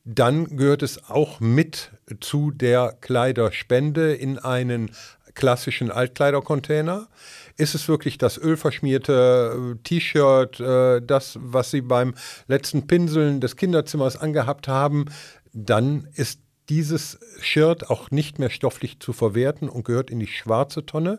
dann 0.07 0.57
gehört 0.57 0.83
es 0.85 1.11
auch 1.11 1.41
mit 1.41 1.91
zu 2.21 2.53
der 2.53 2.97
Kleiderspende 3.01 4.15
in 4.15 4.39
einen 4.39 4.93
klassischen 5.35 5.91
Altkleidercontainer. 5.91 7.09
Ist 7.57 7.75
es 7.75 7.89
wirklich 7.89 8.17
das 8.17 8.39
ölverschmierte 8.39 9.75
äh, 9.75 9.83
T-Shirt, 9.83 10.61
äh, 10.61 11.03
das, 11.03 11.39
was 11.43 11.73
Sie 11.73 11.81
beim 11.81 12.15
letzten 12.47 12.87
Pinseln 12.87 13.41
des 13.41 13.57
Kinderzimmers 13.57 14.17
angehabt 14.17 14.69
haben, 14.69 15.07
dann 15.53 16.09
ist 16.15 16.41
dieses 16.69 17.19
Shirt 17.41 17.91
auch 17.91 18.11
nicht 18.13 18.39
mehr 18.39 18.51
stofflich 18.51 19.01
zu 19.01 19.13
verwerten 19.13 19.69
und 19.69 19.85
gehört 19.85 20.11
in 20.11 20.21
die 20.21 20.27
schwarze 20.29 20.87
Tonne, 20.87 21.19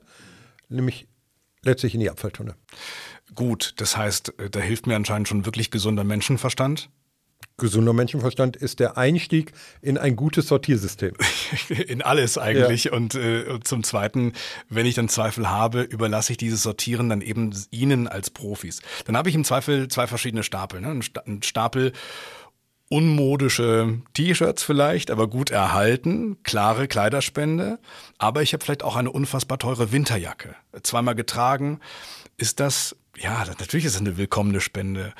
nämlich 0.70 1.08
letztlich 1.62 1.94
in 1.94 2.00
die 2.00 2.10
Abfalltonne. 2.10 2.56
Gut, 3.36 3.74
das 3.78 3.98
heißt, 3.98 4.40
äh, 4.40 4.50
da 4.50 4.62
hilft 4.62 4.88
mir 4.88 4.96
anscheinend 4.96 5.28
schon 5.28 5.46
wirklich 5.46 5.72
gesunder 5.72 6.06
Menschenverstand 6.06 6.90
gesunder 7.58 7.94
Menschenverstand 7.94 8.56
ist 8.56 8.80
der 8.80 8.98
Einstieg 8.98 9.52
in 9.82 9.98
ein 9.98 10.16
gutes 10.16 10.48
Sortiersystem. 10.48 11.14
In 11.88 12.02
alles 12.02 12.38
eigentlich. 12.38 12.86
Ja. 12.86 12.94
Und 12.94 13.16
äh, 13.16 13.60
zum 13.64 13.84
Zweiten, 13.84 14.34
wenn 14.70 14.86
ich 14.86 14.96
dann 14.96 15.10
Zweifel 15.10 15.50
habe, 15.50 15.82
überlasse 15.82 16.34
ich 16.34 16.38
dieses 16.38 16.62
Sortieren 16.62 17.10
dann 17.10 17.22
eben 17.22 17.52
Ihnen 17.72 18.08
als 18.08 18.30
Profis. 18.30 18.82
Dann 19.06 19.18
habe 19.18 19.30
ich 19.30 19.36
im 19.36 19.44
Zweifel 19.44 19.88
zwei 19.88 20.08
verschiedene 20.08 20.44
Stapel. 20.44 20.82
Ne? 20.82 21.00
Ein 21.26 21.42
Stapel 21.42 21.94
unmodische 22.90 24.02
T-Shirts 24.14 24.64
vielleicht, 24.64 25.12
aber 25.12 25.28
gut 25.28 25.50
erhalten, 25.50 26.42
klare 26.44 26.88
Kleiderspende. 26.88 27.80
Aber 28.18 28.44
ich 28.44 28.54
habe 28.54 28.64
vielleicht 28.64 28.84
auch 28.84 28.96
eine 28.96 29.12
unfassbar 29.12 29.58
teure 29.58 29.92
Winterjacke. 29.92 30.56
Zweimal 30.84 31.16
getragen. 31.16 31.80
Ist 32.38 32.60
das 32.60 32.96
ja, 33.20 33.46
natürlich 33.60 33.86
ist 33.86 33.96
es 33.96 34.00
eine 34.00 34.18
willkommene 34.18 34.62
Spende. 34.62 35.14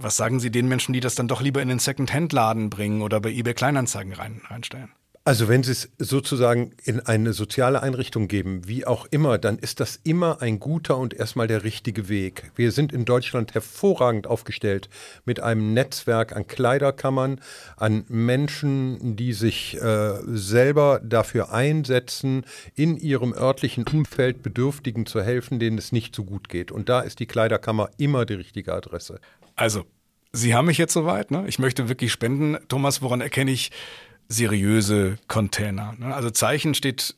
Was 0.00 0.16
sagen 0.16 0.40
Sie 0.40 0.50
den 0.50 0.68
Menschen, 0.68 0.92
die 0.92 1.00
das 1.00 1.14
dann 1.14 1.28
doch 1.28 1.40
lieber 1.40 1.62
in 1.62 1.68
den 1.68 1.78
Second-Hand-Laden 1.78 2.70
bringen 2.70 3.02
oder 3.02 3.20
bei 3.20 3.30
eBay 3.30 3.54
Kleinanzeigen 3.54 4.12
rein, 4.12 4.40
reinstellen? 4.48 4.90
Also 5.24 5.46
wenn 5.46 5.62
Sie 5.62 5.70
es 5.70 5.88
sozusagen 5.98 6.72
in 6.82 6.98
eine 6.98 7.32
soziale 7.32 7.80
Einrichtung 7.80 8.26
geben, 8.26 8.66
wie 8.66 8.88
auch 8.88 9.06
immer, 9.12 9.38
dann 9.38 9.56
ist 9.56 9.78
das 9.78 10.00
immer 10.02 10.42
ein 10.42 10.58
guter 10.58 10.98
und 10.98 11.14
erstmal 11.14 11.46
der 11.46 11.62
richtige 11.62 12.08
Weg. 12.08 12.50
Wir 12.56 12.72
sind 12.72 12.92
in 12.92 13.04
Deutschland 13.04 13.54
hervorragend 13.54 14.26
aufgestellt 14.26 14.88
mit 15.24 15.38
einem 15.38 15.74
Netzwerk 15.74 16.34
an 16.34 16.48
Kleiderkammern, 16.48 17.40
an 17.76 18.04
Menschen, 18.08 19.14
die 19.14 19.32
sich 19.32 19.80
äh, 19.80 20.14
selber 20.26 21.00
dafür 21.04 21.52
einsetzen, 21.52 22.44
in 22.74 22.96
ihrem 22.96 23.32
örtlichen 23.32 23.86
Umfeld 23.86 24.42
Bedürftigen 24.42 25.06
zu 25.06 25.22
helfen, 25.22 25.60
denen 25.60 25.78
es 25.78 25.92
nicht 25.92 26.16
so 26.16 26.24
gut 26.24 26.48
geht. 26.48 26.72
Und 26.72 26.88
da 26.88 26.98
ist 26.98 27.20
die 27.20 27.26
Kleiderkammer 27.26 27.90
immer 27.96 28.26
die 28.26 28.34
richtige 28.34 28.74
Adresse. 28.74 29.20
Also, 29.62 29.84
Sie 30.32 30.56
haben 30.56 30.66
mich 30.66 30.76
jetzt 30.76 30.92
soweit, 30.92 31.30
ne? 31.30 31.44
Ich 31.46 31.60
möchte 31.60 31.88
wirklich 31.88 32.10
spenden. 32.10 32.56
Thomas, 32.66 33.00
woran 33.00 33.20
erkenne 33.20 33.52
ich 33.52 33.70
seriöse 34.26 35.18
Container? 35.28 35.94
Ne? 35.96 36.12
Also 36.12 36.30
Zeichen 36.30 36.74
steht 36.74 37.14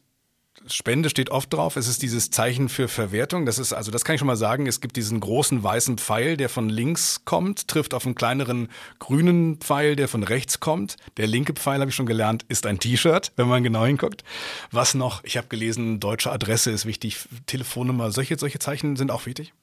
Spende 0.66 1.08
steht 1.08 1.30
oft 1.30 1.52
drauf. 1.52 1.76
Es 1.76 1.88
ist 1.88 2.02
dieses 2.02 2.30
Zeichen 2.30 2.68
für 2.68 2.86
Verwertung. 2.86 3.46
Das 3.46 3.58
ist, 3.58 3.72
also 3.72 3.90
das 3.90 4.04
kann 4.04 4.14
ich 4.14 4.18
schon 4.18 4.26
mal 4.26 4.36
sagen. 4.36 4.66
Es 4.66 4.82
gibt 4.82 4.96
diesen 4.96 5.20
großen 5.20 5.62
weißen 5.62 5.96
Pfeil, 5.96 6.36
der 6.36 6.50
von 6.50 6.68
links 6.68 7.24
kommt, 7.24 7.66
trifft 7.68 7.94
auf 7.94 8.04
einen 8.04 8.14
kleineren 8.14 8.68
grünen 8.98 9.56
Pfeil, 9.56 9.96
der 9.96 10.08
von 10.08 10.22
rechts 10.22 10.60
kommt. 10.60 10.96
Der 11.16 11.26
linke 11.26 11.54
Pfeil, 11.54 11.80
habe 11.80 11.90
ich 11.90 11.94
schon 11.94 12.06
gelernt, 12.06 12.44
ist 12.48 12.66
ein 12.66 12.78
T-Shirt, 12.78 13.32
wenn 13.36 13.48
man 13.48 13.62
genau 13.62 13.86
hinguckt. 13.86 14.22
Was 14.70 14.94
noch? 14.94 15.24
Ich 15.24 15.38
habe 15.38 15.48
gelesen, 15.48 15.98
deutsche 15.98 16.30
Adresse 16.30 16.70
ist 16.70 16.84
wichtig, 16.84 17.26
Telefonnummer. 17.46 18.10
Solche, 18.10 18.38
solche 18.38 18.58
Zeichen 18.58 18.96
sind 18.96 19.10
auch 19.10 19.24
wichtig 19.24 19.54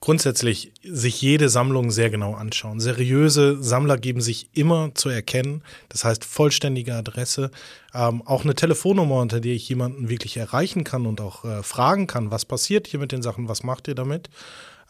grundsätzlich 0.00 0.72
sich 0.82 1.20
jede 1.20 1.50
Sammlung 1.50 1.90
sehr 1.90 2.08
genau 2.08 2.34
anschauen. 2.34 2.80
Seriöse 2.80 3.62
Sammler 3.62 3.98
geben 3.98 4.22
sich 4.22 4.48
immer 4.54 4.94
zu 4.94 5.10
erkennen, 5.10 5.62
das 5.90 6.04
heißt 6.04 6.24
vollständige 6.24 6.94
Adresse, 6.94 7.50
ähm, 7.94 8.22
auch 8.26 8.44
eine 8.44 8.54
Telefonnummer, 8.54 9.20
unter 9.20 9.40
der 9.40 9.52
ich 9.52 9.68
jemanden 9.68 10.08
wirklich 10.08 10.38
erreichen 10.38 10.84
kann 10.84 11.06
und 11.06 11.20
auch 11.20 11.44
äh, 11.44 11.62
fragen 11.62 12.06
kann, 12.06 12.30
was 12.30 12.46
passiert 12.46 12.86
hier 12.86 12.98
mit 12.98 13.12
den 13.12 13.22
Sachen, 13.22 13.48
was 13.48 13.62
macht 13.62 13.88
ihr 13.88 13.94
damit. 13.94 14.30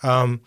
Ähm, 0.03 0.41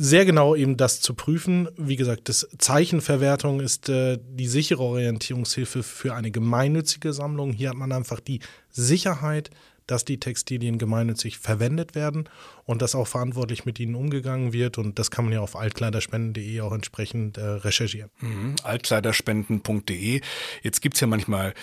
sehr 0.00 0.24
genau 0.24 0.54
eben 0.54 0.76
das 0.76 1.00
zu 1.00 1.14
prüfen. 1.14 1.68
Wie 1.76 1.96
gesagt, 1.96 2.28
das 2.28 2.48
Zeichenverwertung 2.58 3.60
ist 3.60 3.88
äh, 3.88 4.18
die 4.30 4.46
sichere 4.46 4.82
Orientierungshilfe 4.82 5.82
für 5.82 6.14
eine 6.14 6.30
gemeinnützige 6.30 7.12
Sammlung. 7.12 7.52
Hier 7.52 7.70
hat 7.70 7.76
man 7.76 7.90
einfach 7.90 8.20
die 8.20 8.40
Sicherheit, 8.70 9.50
dass 9.88 10.04
die 10.04 10.20
Textilien 10.20 10.78
gemeinnützig 10.78 11.38
verwendet 11.38 11.96
werden 11.96 12.28
und 12.64 12.82
dass 12.82 12.94
auch 12.94 13.08
verantwortlich 13.08 13.64
mit 13.64 13.80
ihnen 13.80 13.96
umgegangen 13.96 14.52
wird. 14.52 14.78
Und 14.78 14.98
das 14.98 15.10
kann 15.10 15.24
man 15.24 15.34
ja 15.34 15.40
auf 15.40 15.56
altkleiderspenden.de 15.56 16.60
auch 16.60 16.72
entsprechend 16.72 17.38
äh, 17.38 17.42
recherchieren. 17.42 18.10
Mhm. 18.20 18.54
Altkleiderspenden.de. 18.62 20.20
Jetzt 20.62 20.80
gibt 20.80 20.94
es 20.94 21.00
ja 21.00 21.06
manchmal 21.06 21.54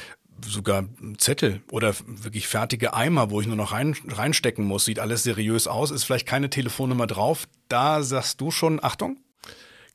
sogar 0.43 0.85
Zettel 1.17 1.61
oder 1.71 1.95
wirklich 2.07 2.47
fertige 2.47 2.93
Eimer, 2.93 3.29
wo 3.29 3.39
ich 3.39 3.47
nur 3.47 3.55
noch 3.55 3.71
rein, 3.71 3.95
reinstecken 4.07 4.65
muss. 4.65 4.85
Sieht 4.85 4.99
alles 4.99 5.23
seriös 5.23 5.67
aus, 5.67 5.91
ist 5.91 6.03
vielleicht 6.03 6.27
keine 6.27 6.49
Telefonnummer 6.49 7.07
drauf. 7.07 7.47
Da 7.69 8.03
sagst 8.03 8.41
du 8.41 8.51
schon, 8.51 8.83
Achtung? 8.83 9.17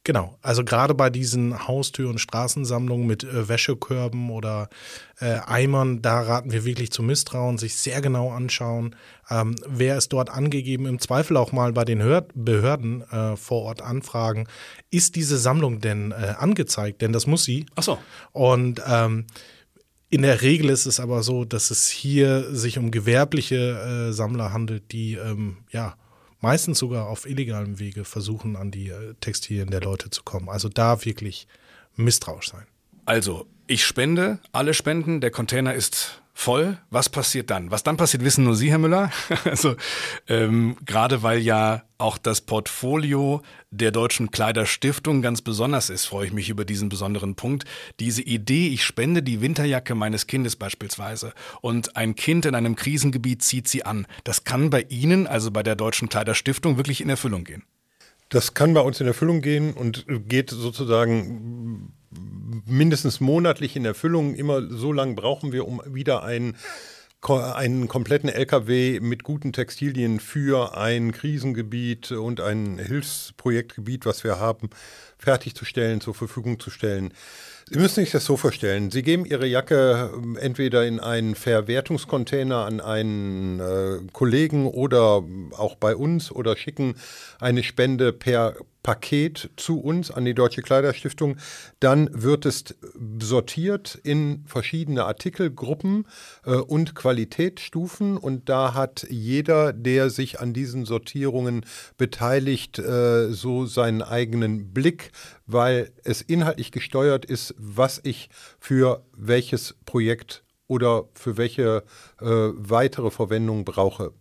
Genau, 0.02 0.38
also 0.40 0.64
gerade 0.64 0.94
bei 0.94 1.10
diesen 1.10 1.68
Haustür- 1.68 2.08
und 2.08 2.20
Straßensammlungen 2.20 3.06
mit 3.06 3.22
äh, 3.22 3.48
Wäschekörben 3.48 4.30
oder 4.30 4.70
äh, 5.20 5.40
Eimern, 5.46 6.00
da 6.00 6.22
raten 6.22 6.52
wir 6.52 6.64
wirklich 6.64 6.90
zu 6.90 7.02
Misstrauen, 7.02 7.58
sich 7.58 7.76
sehr 7.76 8.00
genau 8.00 8.32
anschauen, 8.32 8.96
ähm, 9.28 9.56
wer 9.68 9.98
ist 9.98 10.14
dort 10.14 10.30
angegeben, 10.30 10.86
im 10.86 11.00
Zweifel 11.00 11.36
auch 11.36 11.52
mal 11.52 11.74
bei 11.74 11.84
den 11.84 12.02
Hör 12.02 12.26
Behörden 12.34 13.02
äh, 13.10 13.36
vor 13.36 13.62
Ort 13.62 13.82
anfragen, 13.82 14.48
ist 14.90 15.16
diese 15.16 15.36
Sammlung 15.36 15.80
denn 15.80 16.12
äh, 16.12 16.34
angezeigt? 16.38 17.02
Denn 17.02 17.12
das 17.12 17.26
muss 17.26 17.44
sie. 17.44 17.66
Ach 17.76 17.82
so. 17.82 17.98
Und 18.32 18.82
ähm, 18.86 19.26
in 20.08 20.22
der 20.22 20.40
Regel 20.40 20.70
ist 20.70 20.86
es 20.86 20.98
aber 20.98 21.22
so, 21.22 21.44
dass 21.44 21.70
es 21.70 21.88
hier 21.88 22.54
sich 22.54 22.78
um 22.78 22.90
gewerbliche 22.90 24.08
äh, 24.08 24.12
Sammler 24.12 24.52
handelt, 24.52 24.92
die 24.92 25.14
ähm, 25.14 25.58
ja 25.70 25.94
meistens 26.40 26.78
sogar 26.78 27.08
auf 27.08 27.28
illegalem 27.28 27.78
Wege 27.78 28.04
versuchen, 28.04 28.56
an 28.56 28.70
die 28.70 28.88
äh, 28.88 29.14
Textilien 29.20 29.70
der 29.70 29.80
Leute 29.80 30.10
zu 30.10 30.22
kommen. 30.22 30.48
Also 30.48 30.68
da 30.68 31.04
wirklich 31.04 31.46
misstrauisch 31.96 32.50
sein. 32.50 32.66
Also, 33.04 33.46
ich 33.66 33.84
spende, 33.84 34.38
alle 34.52 34.74
spenden, 34.74 35.20
der 35.20 35.30
Container 35.30 35.74
ist 35.74 36.19
voll. 36.32 36.78
Was 36.90 37.08
passiert 37.08 37.50
dann? 37.50 37.70
Was 37.70 37.82
dann 37.82 37.96
passiert, 37.96 38.24
wissen 38.24 38.44
nur 38.44 38.54
Sie, 38.54 38.70
Herr 38.70 38.78
Müller. 38.78 39.10
also 39.44 39.76
ähm, 40.28 40.76
gerade 40.84 41.22
weil 41.22 41.38
ja 41.38 41.82
auch 41.98 42.18
das 42.18 42.40
Portfolio 42.40 43.42
der 43.70 43.90
Deutschen 43.90 44.30
Kleiderstiftung 44.30 45.22
ganz 45.22 45.42
besonders 45.42 45.90
ist, 45.90 46.06
freue 46.06 46.26
ich 46.26 46.32
mich 46.32 46.48
über 46.48 46.64
diesen 46.64 46.88
besonderen 46.88 47.34
Punkt. 47.34 47.64
Diese 48.00 48.22
Idee, 48.22 48.68
ich 48.68 48.84
spende 48.84 49.22
die 49.22 49.40
Winterjacke 49.40 49.94
meines 49.94 50.26
Kindes 50.26 50.56
beispielsweise 50.56 51.32
und 51.60 51.96
ein 51.96 52.16
Kind 52.16 52.46
in 52.46 52.54
einem 52.54 52.74
Krisengebiet 52.74 53.42
zieht 53.42 53.68
sie 53.68 53.84
an. 53.84 54.06
Das 54.24 54.44
kann 54.44 54.70
bei 54.70 54.86
Ihnen, 54.88 55.26
also 55.26 55.50
bei 55.50 55.62
der 55.62 55.76
Deutschen 55.76 56.08
Kleiderstiftung, 56.08 56.76
wirklich 56.76 57.00
in 57.00 57.10
Erfüllung 57.10 57.44
gehen. 57.44 57.64
Das 58.30 58.54
kann 58.54 58.74
bei 58.74 58.80
uns 58.80 59.00
in 59.00 59.06
Erfüllung 59.06 59.42
gehen 59.42 59.74
und 59.74 60.06
geht 60.28 60.50
sozusagen 60.50 61.92
mindestens 62.64 63.20
monatlich 63.20 63.76
in 63.76 63.84
Erfüllung. 63.84 64.34
Immer 64.34 64.62
so 64.70 64.92
lange 64.92 65.14
brauchen 65.14 65.52
wir, 65.52 65.66
um 65.66 65.82
wieder 65.84 66.22
ein 66.22 66.56
einen 67.28 67.86
kompletten 67.86 68.30
LKW 68.30 68.98
mit 69.00 69.24
guten 69.24 69.52
Textilien 69.52 70.20
für 70.20 70.76
ein 70.78 71.12
Krisengebiet 71.12 72.12
und 72.12 72.40
ein 72.40 72.78
Hilfsprojektgebiet, 72.78 74.06
was 74.06 74.24
wir 74.24 74.38
haben, 74.38 74.70
fertigzustellen, 75.18 76.00
zur 76.00 76.14
Verfügung 76.14 76.58
zu 76.58 76.70
stellen. 76.70 77.12
Sie 77.72 77.78
müssen 77.78 78.00
sich 78.00 78.10
das 78.10 78.24
so 78.24 78.36
vorstellen. 78.36 78.90
Sie 78.90 79.04
geben 79.04 79.24
Ihre 79.24 79.46
Jacke 79.46 80.10
ähm, 80.12 80.36
entweder 80.36 80.84
in 80.84 80.98
einen 80.98 81.36
Verwertungscontainer 81.36 82.64
an 82.64 82.80
einen 82.80 83.60
äh, 83.60 83.98
Kollegen 84.12 84.66
oder 84.66 85.22
auch 85.56 85.76
bei 85.76 85.94
uns 85.94 86.32
oder 86.32 86.56
schicken 86.56 86.96
eine 87.38 87.62
Spende 87.62 88.12
per 88.12 88.56
Paket 88.82 89.50
zu 89.56 89.80
uns 89.80 90.10
an 90.10 90.24
die 90.24 90.34
Deutsche 90.34 90.62
Kleiderstiftung. 90.62 91.36
Dann 91.80 92.08
wird 92.12 92.46
es 92.46 92.64
sortiert 93.20 93.98
in 94.02 94.44
verschiedene 94.46 95.04
Artikelgruppen 95.04 96.06
äh, 96.44 96.52
und 96.52 96.94
Qualitätsstufen. 96.94 98.16
Und 98.16 98.48
da 98.48 98.74
hat 98.74 99.06
jeder, 99.10 99.72
der 99.72 100.10
sich 100.10 100.40
an 100.40 100.52
diesen 100.52 100.86
Sortierungen 100.86 101.66
beteiligt, 101.98 102.78
äh, 102.78 103.30
so 103.30 103.66
seinen 103.66 104.02
eigenen 104.02 104.72
Blick, 104.72 105.12
weil 105.46 105.90
es 106.04 106.22
inhaltlich 106.22 106.72
gesteuert 106.72 107.24
ist, 107.24 107.54
was 107.60 108.00
ich 108.02 108.28
für 108.58 109.04
welches 109.12 109.74
Projekt 109.84 110.42
oder 110.66 111.08
für 111.14 111.36
welche 111.36 111.84
äh, 112.20 112.26
weitere 112.26 113.10
Verwendung 113.10 113.64
brauche. 113.64 114.12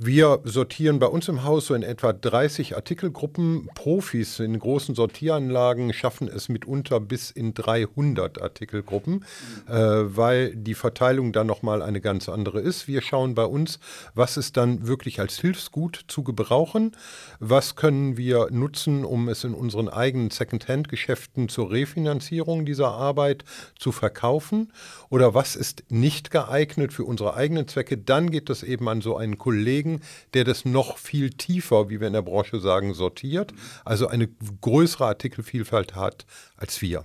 Wir 0.00 0.38
sortieren 0.44 1.00
bei 1.00 1.08
uns 1.08 1.26
im 1.26 1.42
Haus 1.42 1.66
so 1.66 1.74
in 1.74 1.82
etwa 1.82 2.12
30 2.12 2.76
Artikelgruppen. 2.76 3.68
Profis 3.74 4.38
in 4.38 4.56
großen 4.56 4.94
Sortieranlagen 4.94 5.92
schaffen 5.92 6.28
es 6.28 6.48
mitunter 6.48 7.00
bis 7.00 7.32
in 7.32 7.52
300 7.52 8.40
Artikelgruppen, 8.40 9.24
äh, 9.66 9.72
weil 9.74 10.54
die 10.54 10.74
Verteilung 10.74 11.32
dann 11.32 11.48
nochmal 11.48 11.82
eine 11.82 12.00
ganz 12.00 12.28
andere 12.28 12.60
ist. 12.60 12.86
Wir 12.86 13.02
schauen 13.02 13.34
bei 13.34 13.44
uns, 13.44 13.80
was 14.14 14.36
ist 14.36 14.56
dann 14.56 14.86
wirklich 14.86 15.18
als 15.18 15.40
Hilfsgut 15.40 16.04
zu 16.06 16.22
gebrauchen, 16.22 16.92
was 17.40 17.74
können 17.74 18.16
wir 18.16 18.52
nutzen, 18.52 19.04
um 19.04 19.28
es 19.28 19.42
in 19.42 19.52
unseren 19.52 19.88
eigenen 19.88 20.30
Second-Hand-Geschäften 20.30 21.48
zur 21.48 21.72
Refinanzierung 21.72 22.64
dieser 22.64 22.92
Arbeit 22.92 23.44
zu 23.76 23.90
verkaufen 23.90 24.72
oder 25.08 25.34
was 25.34 25.56
ist 25.56 25.82
nicht 25.88 26.30
geeignet 26.30 26.92
für 26.92 27.02
unsere 27.02 27.34
eigenen 27.34 27.66
Zwecke. 27.66 27.98
Dann 27.98 28.30
geht 28.30 28.48
es 28.48 28.62
eben 28.62 28.88
an 28.88 29.00
so 29.00 29.16
einen 29.16 29.38
Kollegen, 29.38 29.87
Kollegen, 29.88 30.02
der 30.34 30.44
das 30.44 30.64
noch 30.64 30.98
viel 30.98 31.30
tiefer, 31.30 31.88
wie 31.88 32.00
wir 32.00 32.06
in 32.06 32.12
der 32.12 32.22
Branche 32.22 32.60
sagen, 32.60 32.94
sortiert, 32.94 33.52
also 33.84 34.08
eine 34.08 34.28
größere 34.60 35.06
Artikelvielfalt 35.06 35.94
hat 35.94 36.26
als 36.56 36.82
wir. 36.82 37.04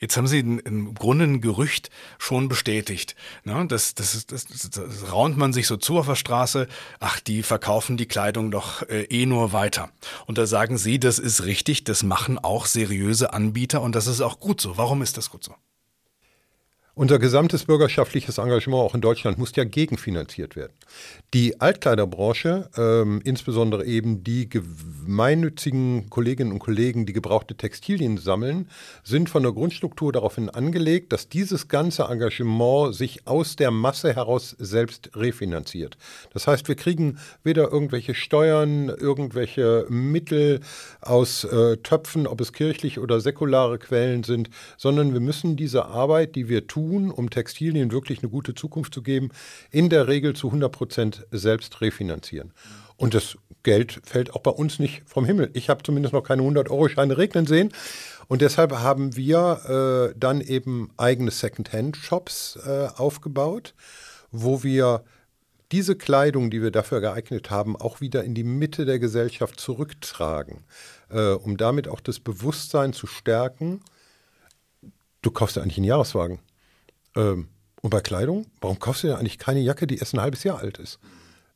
Jetzt 0.00 0.16
haben 0.16 0.28
Sie 0.28 0.38
im 0.38 0.94
Grunde 0.94 1.24
ein 1.24 1.40
Gerücht 1.40 1.90
schon 2.18 2.48
bestätigt. 2.48 3.16
Ne? 3.44 3.66
Das, 3.68 3.94
das, 3.94 4.26
das, 4.26 4.46
das, 4.46 5.12
raunt 5.12 5.36
man 5.36 5.52
sich 5.52 5.66
so 5.66 5.76
zu 5.76 5.98
auf 5.98 6.06
der 6.06 6.14
Straße. 6.14 6.68
Ach, 7.00 7.18
die 7.18 7.42
verkaufen 7.42 7.96
die 7.96 8.06
Kleidung 8.06 8.52
doch 8.52 8.82
äh, 8.88 9.02
eh 9.04 9.26
nur 9.26 9.52
weiter. 9.52 9.90
Und 10.26 10.38
da 10.38 10.46
sagen 10.46 10.78
Sie, 10.78 11.00
das 11.00 11.18
ist 11.18 11.44
richtig, 11.44 11.82
das 11.82 12.04
machen 12.04 12.38
auch 12.38 12.66
seriöse 12.66 13.32
Anbieter 13.32 13.82
und 13.82 13.94
das 13.94 14.06
ist 14.06 14.20
auch 14.20 14.38
gut 14.38 14.60
so. 14.60 14.78
Warum 14.78 15.02
ist 15.02 15.16
das 15.16 15.30
gut 15.30 15.42
so? 15.42 15.54
Unser 16.98 17.20
gesamtes 17.20 17.64
bürgerschaftliches 17.64 18.38
Engagement 18.38 18.82
auch 18.82 18.92
in 18.92 19.00
Deutschland 19.00 19.38
muss 19.38 19.54
ja 19.54 19.62
gegenfinanziert 19.62 20.56
werden. 20.56 20.72
Die 21.32 21.60
Altkleiderbranche, 21.60 22.68
ähm, 22.76 23.20
insbesondere 23.22 23.84
eben 23.84 24.24
die 24.24 24.48
gemeinnützigen 24.48 26.10
Kolleginnen 26.10 26.50
und 26.50 26.58
Kollegen, 26.58 27.06
die 27.06 27.12
gebrauchte 27.12 27.54
Textilien 27.54 28.18
sammeln, 28.18 28.68
sind 29.04 29.30
von 29.30 29.44
der 29.44 29.52
Grundstruktur 29.52 30.10
daraufhin 30.12 30.50
angelegt, 30.50 31.12
dass 31.12 31.28
dieses 31.28 31.68
ganze 31.68 32.02
Engagement 32.02 32.96
sich 32.96 33.28
aus 33.28 33.54
der 33.54 33.70
Masse 33.70 34.12
heraus 34.12 34.56
selbst 34.58 35.12
refinanziert. 35.14 35.96
Das 36.32 36.48
heißt, 36.48 36.66
wir 36.66 36.74
kriegen 36.74 37.20
weder 37.44 37.70
irgendwelche 37.70 38.16
Steuern, 38.16 38.88
irgendwelche 38.88 39.86
Mittel 39.88 40.58
aus 41.00 41.44
äh, 41.44 41.76
Töpfen, 41.76 42.26
ob 42.26 42.40
es 42.40 42.52
kirchliche 42.52 43.00
oder 43.00 43.20
säkulare 43.20 43.78
Quellen 43.78 44.24
sind, 44.24 44.50
sondern 44.76 45.12
wir 45.12 45.20
müssen 45.20 45.54
diese 45.54 45.84
Arbeit, 45.84 46.34
die 46.34 46.48
wir 46.48 46.66
tun, 46.66 46.87
tun, 46.88 47.10
um 47.10 47.30
Textilien 47.30 47.92
wirklich 47.92 48.20
eine 48.20 48.30
gute 48.30 48.54
Zukunft 48.54 48.94
zu 48.94 49.02
geben, 49.02 49.30
in 49.70 49.88
der 49.90 50.08
Regel 50.08 50.34
zu 50.34 50.48
100 50.48 50.72
Prozent 50.72 51.26
selbst 51.30 51.80
refinanzieren. 51.80 52.52
Und 52.96 53.14
das 53.14 53.36
Geld 53.62 54.00
fällt 54.04 54.34
auch 54.34 54.40
bei 54.40 54.50
uns 54.50 54.78
nicht 54.78 55.02
vom 55.06 55.24
Himmel. 55.24 55.50
Ich 55.52 55.68
habe 55.68 55.82
zumindest 55.82 56.14
noch 56.14 56.22
keine 56.22 56.42
100-Euro-Scheine 56.42 57.16
regnen 57.16 57.46
sehen. 57.46 57.72
Und 58.28 58.42
deshalb 58.42 58.72
haben 58.72 59.16
wir 59.16 60.10
äh, 60.12 60.18
dann 60.18 60.40
eben 60.40 60.90
eigene 60.96 61.30
Second-Hand-Shops 61.30 62.58
äh, 62.66 62.88
aufgebaut, 62.96 63.74
wo 64.30 64.62
wir 64.62 65.04
diese 65.70 65.96
Kleidung, 65.96 66.50
die 66.50 66.62
wir 66.62 66.70
dafür 66.70 67.00
geeignet 67.00 67.50
haben, 67.50 67.76
auch 67.76 68.00
wieder 68.00 68.24
in 68.24 68.34
die 68.34 68.44
Mitte 68.44 68.86
der 68.86 68.98
Gesellschaft 68.98 69.60
zurücktragen, 69.60 70.64
äh, 71.10 71.32
um 71.32 71.56
damit 71.56 71.88
auch 71.88 72.00
das 72.00 72.20
Bewusstsein 72.20 72.92
zu 72.92 73.06
stärken. 73.06 73.80
Du 75.20 75.30
kaufst 75.30 75.56
ja 75.56 75.62
eigentlich 75.62 75.76
einen 75.76 75.84
Jahreswagen. 75.84 76.40
Ähm, 77.16 77.48
und 77.80 77.90
bei 77.90 78.00
Kleidung, 78.00 78.46
warum 78.60 78.78
kaufst 78.78 79.02
du 79.02 79.08
ja 79.08 79.16
eigentlich 79.16 79.38
keine 79.38 79.60
Jacke, 79.60 79.86
die 79.86 79.98
erst 79.98 80.14
ein 80.14 80.20
halbes 80.20 80.44
Jahr 80.44 80.58
alt 80.58 80.78
ist? 80.78 80.98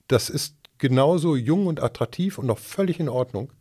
Das 0.09 0.31
ist 0.31 0.55
genauso 0.79 1.37
jung 1.37 1.67
und 1.67 1.83
attraktiv 1.83 2.39
und 2.39 2.47
noch 2.47 2.59
völlig 2.59 3.01
in 3.01 3.09
Ordnung 3.09 3.53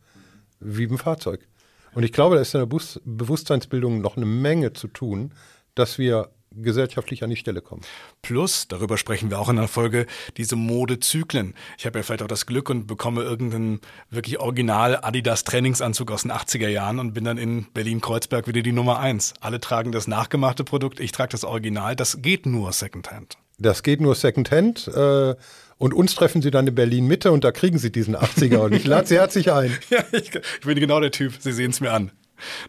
wie 0.60 0.84
ein 0.84 0.98
Fahrzeug. 0.98 1.46
Und 1.94 2.04
ich 2.04 2.12
glaube, 2.12 2.36
da 2.36 2.42
ist 2.42 2.54
in 2.54 2.60
der 2.60 2.78
Bewusstseinsbildung 3.04 4.00
noch 4.00 4.16
eine 4.16 4.26
Menge 4.26 4.72
zu 4.72 4.88
tun, 4.88 5.32
dass 5.74 5.98
wir 5.98 6.30
gesellschaftlich 6.56 7.22
an 7.22 7.30
die 7.30 7.36
Stelle 7.36 7.60
kommen. 7.60 7.82
Plus, 8.22 8.68
darüber 8.68 8.98
sprechen 8.98 9.30
wir 9.30 9.38
auch 9.38 9.48
in 9.48 9.56
der 9.56 9.68
Folge, 9.68 10.06
diese 10.36 10.56
Modezyklen. 10.56 11.54
Ich 11.78 11.86
habe 11.86 11.98
ja 11.98 12.02
vielleicht 12.02 12.22
auch 12.22 12.28
das 12.28 12.46
Glück 12.46 12.70
und 12.70 12.86
bekomme 12.86 13.22
irgendeinen 13.22 13.80
wirklich 14.10 14.38
original 14.38 14.98
Adidas 15.02 15.44
Trainingsanzug 15.44 16.10
aus 16.10 16.22
den 16.22 16.32
80er 16.32 16.68
Jahren 16.68 16.98
und 16.98 17.14
bin 17.14 17.24
dann 17.24 17.38
in 17.38 17.66
Berlin-Kreuzberg 17.72 18.46
wieder 18.46 18.62
die 18.62 18.72
Nummer 18.72 18.98
eins. 18.98 19.34
Alle 19.40 19.60
tragen 19.60 19.92
das 19.92 20.06
nachgemachte 20.06 20.64
Produkt, 20.64 21.00
ich 21.00 21.12
trage 21.12 21.30
das 21.30 21.44
Original. 21.44 21.96
Das 21.96 22.22
geht 22.22 22.46
nur 22.46 22.72
Secondhand. 22.72 23.38
Das 23.58 23.82
geht 23.82 24.00
nur 24.00 24.14
Secondhand. 24.14 24.88
Äh, 24.88 25.34
und 25.78 25.94
uns 25.94 26.14
treffen 26.14 26.42
sie 26.42 26.50
dann 26.50 26.66
in 26.66 26.74
Berlin 26.74 27.06
Mitte 27.06 27.32
und 27.32 27.44
da 27.44 27.50
kriegen 27.50 27.78
sie 27.78 27.90
diesen 27.90 28.16
80er 28.16 28.58
und 28.58 28.72
ich 28.72 28.84
lade 28.84 29.08
sie 29.08 29.16
herzlich 29.16 29.52
ein. 29.52 29.76
ja, 29.90 30.04
ich, 30.12 30.34
ich 30.34 30.60
bin 30.64 30.78
genau 30.78 31.00
der 31.00 31.10
Typ. 31.10 31.34
Sie 31.40 31.52
sehen 31.52 31.70
es 31.70 31.80
mir 31.80 31.92
an. 31.92 32.12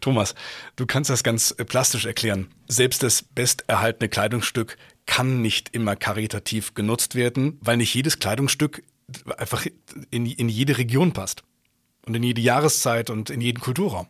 Thomas, 0.01 0.36
du 0.75 0.86
kannst 0.86 1.10
das 1.10 1.24
ganz 1.24 1.53
äh, 1.58 1.65
plastisch 1.65 2.06
erklären. 2.06 2.48
Selbst 2.68 3.03
das 3.03 3.24
besterhaltene 3.24 4.10
Kleidungsstück 4.10 4.77
kann 5.06 5.42
nicht 5.42 5.70
immer 5.74 5.96
karitativ 5.96 6.74
genutzt 6.74 7.15
werden, 7.15 7.58
weil 7.62 7.77
nicht 7.77 7.94
jedes 7.94 8.20
Kleidungsstück 8.20 8.84
einfach 9.38 9.65
in, 10.12 10.25
in 10.25 10.50
jede 10.50 10.77
Region 10.77 11.13
passt. 11.13 11.44
Und 12.06 12.15
in 12.15 12.24
jede 12.24 12.42
Jahreszeit 12.42 13.10
und 13.10 13.30
in 13.30 13.39
jeden 13.39 13.62
Kulturraum. 13.62 14.08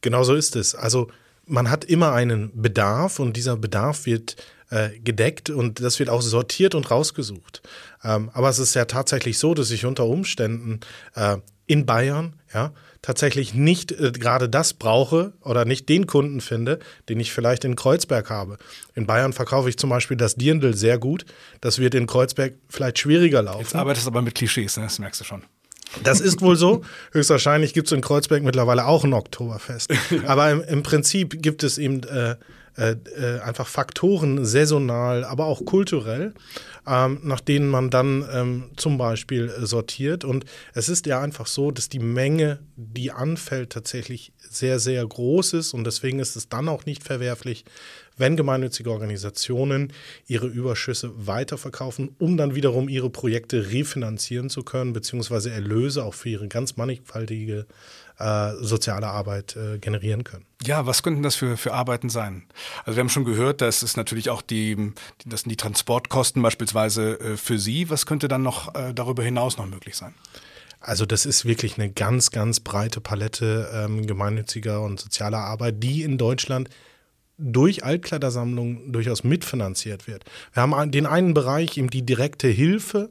Genau 0.00 0.24
so 0.24 0.34
ist 0.34 0.56
es. 0.56 0.74
Also 0.74 1.10
man 1.44 1.68
hat 1.70 1.84
immer 1.84 2.12
einen 2.12 2.50
Bedarf 2.62 3.18
und 3.18 3.36
dieser 3.36 3.56
Bedarf 3.56 4.06
wird 4.06 4.36
äh, 4.70 4.98
gedeckt 5.00 5.50
und 5.50 5.80
das 5.80 5.98
wird 5.98 6.08
auch 6.08 6.22
sortiert 6.22 6.74
und 6.74 6.90
rausgesucht. 6.90 7.60
Ähm, 8.02 8.30
aber 8.32 8.48
es 8.48 8.58
ist 8.58 8.74
ja 8.74 8.86
tatsächlich 8.86 9.38
so, 9.38 9.52
dass 9.52 9.70
ich 9.70 9.84
unter 9.84 10.06
Umständen 10.06 10.80
äh, 11.14 11.36
in 11.66 11.86
Bayern 11.86 12.36
ja 12.54 12.72
tatsächlich 13.02 13.54
nicht 13.54 13.92
äh, 13.92 14.12
gerade 14.12 14.48
das 14.48 14.74
brauche 14.74 15.32
oder 15.42 15.64
nicht 15.64 15.88
den 15.88 16.06
Kunden 16.06 16.40
finde, 16.40 16.78
den 17.08 17.20
ich 17.20 17.32
vielleicht 17.32 17.64
in 17.64 17.76
Kreuzberg 17.76 18.30
habe. 18.30 18.58
In 18.94 19.06
Bayern 19.06 19.32
verkaufe 19.32 19.68
ich 19.68 19.76
zum 19.76 19.90
Beispiel 19.90 20.16
das 20.16 20.34
Dirndl 20.34 20.76
sehr 20.76 20.98
gut. 20.98 21.24
Das 21.60 21.78
wird 21.78 21.94
in 21.94 22.06
Kreuzberg 22.06 22.54
vielleicht 22.68 22.98
schwieriger 22.98 23.42
laufen. 23.42 23.60
Jetzt 23.60 23.74
arbeitest 23.74 24.06
du 24.06 24.10
aber 24.10 24.22
mit 24.22 24.34
Klischees, 24.34 24.76
ne? 24.76 24.84
das 24.84 24.98
merkst 24.98 25.20
du 25.20 25.24
schon. 25.24 25.42
Das 26.04 26.20
ist 26.20 26.40
wohl 26.40 26.56
so. 26.56 26.82
Höchstwahrscheinlich 27.12 27.74
gibt 27.74 27.88
es 27.88 27.92
in 27.92 28.00
Kreuzberg 28.00 28.42
mittlerweile 28.42 28.86
auch 28.86 29.04
ein 29.04 29.12
Oktoberfest. 29.12 29.92
Aber 30.26 30.50
im, 30.50 30.62
im, 30.62 30.82
Prinzip 30.82 31.42
gibt 31.42 31.64
es 31.64 31.78
eben 31.78 32.04
äh, 32.04 32.36
äh, 32.80 32.96
äh, 33.14 33.40
einfach 33.40 33.66
Faktoren, 33.66 34.46
saisonal, 34.46 35.22
aber 35.24 35.44
auch 35.44 35.66
kulturell, 35.66 36.32
ähm, 36.86 37.20
nach 37.22 37.40
denen 37.40 37.68
man 37.68 37.90
dann 37.90 38.26
ähm, 38.32 38.70
zum 38.76 38.96
Beispiel 38.96 39.52
sortiert. 39.60 40.24
Und 40.24 40.46
es 40.72 40.88
ist 40.88 41.04
ja 41.04 41.20
einfach 41.20 41.46
so, 41.46 41.72
dass 41.72 41.90
die 41.90 41.98
Menge, 41.98 42.60
die 42.76 43.12
anfällt, 43.12 43.68
tatsächlich 43.68 44.32
sehr, 44.38 44.78
sehr 44.78 45.06
groß 45.06 45.52
ist. 45.52 45.74
Und 45.74 45.84
deswegen 45.84 46.20
ist 46.20 46.36
es 46.36 46.48
dann 46.48 46.70
auch 46.70 46.86
nicht 46.86 47.04
verwerflich, 47.04 47.66
wenn 48.16 48.36
gemeinnützige 48.36 48.90
Organisationen 48.90 49.92
ihre 50.26 50.46
Überschüsse 50.46 51.12
weiterverkaufen, 51.14 52.16
um 52.18 52.38
dann 52.38 52.54
wiederum 52.54 52.88
ihre 52.88 53.10
Projekte 53.10 53.72
refinanzieren 53.72 54.48
zu 54.48 54.62
können, 54.62 54.94
beziehungsweise 54.94 55.50
Erlöse 55.50 56.02
auch 56.02 56.14
für 56.14 56.30
ihre 56.30 56.48
ganz 56.48 56.78
mannigfaltige 56.78 57.66
äh, 58.20 58.52
soziale 58.60 59.08
Arbeit 59.08 59.56
äh, 59.56 59.78
generieren 59.78 60.24
können. 60.24 60.44
Ja, 60.62 60.86
was 60.86 61.02
könnten 61.02 61.22
das 61.22 61.36
für, 61.36 61.56
für 61.56 61.72
Arbeiten 61.72 62.10
sein? 62.10 62.44
Also 62.84 62.96
wir 62.96 63.00
haben 63.00 63.08
schon 63.08 63.24
gehört, 63.24 63.60
dass 63.60 63.82
es 63.82 63.96
natürlich 63.96 64.30
auch 64.30 64.42
die, 64.42 64.92
das 65.24 65.42
sind 65.42 65.50
die 65.50 65.56
Transportkosten 65.56 66.42
beispielsweise 66.42 67.18
äh, 67.18 67.36
für 67.36 67.58
Sie. 67.58 67.88
Was 67.90 68.06
könnte 68.06 68.28
dann 68.28 68.42
noch 68.42 68.74
äh, 68.74 68.92
darüber 68.92 69.22
hinaus 69.22 69.56
noch 69.56 69.66
möglich 69.66 69.96
sein? 69.96 70.14
Also 70.80 71.04
das 71.04 71.26
ist 71.26 71.44
wirklich 71.44 71.78
eine 71.78 71.90
ganz, 71.90 72.30
ganz 72.30 72.60
breite 72.60 73.00
Palette 73.00 73.70
ähm, 73.72 74.06
gemeinnütziger 74.06 74.80
und 74.82 74.98
sozialer 74.98 75.38
Arbeit, 75.38 75.82
die 75.82 76.02
in 76.02 76.16
Deutschland 76.16 76.70
durch 77.40 77.84
Altkleidersammlungen 77.84 78.92
durchaus 78.92 79.24
mitfinanziert 79.24 80.06
wird. 80.06 80.24
Wir 80.52 80.62
haben 80.62 80.90
den 80.90 81.06
einen 81.06 81.32
Bereich, 81.32 81.78
eben 81.78 81.88
die 81.88 82.04
direkte 82.04 82.48
Hilfe. 82.48 83.10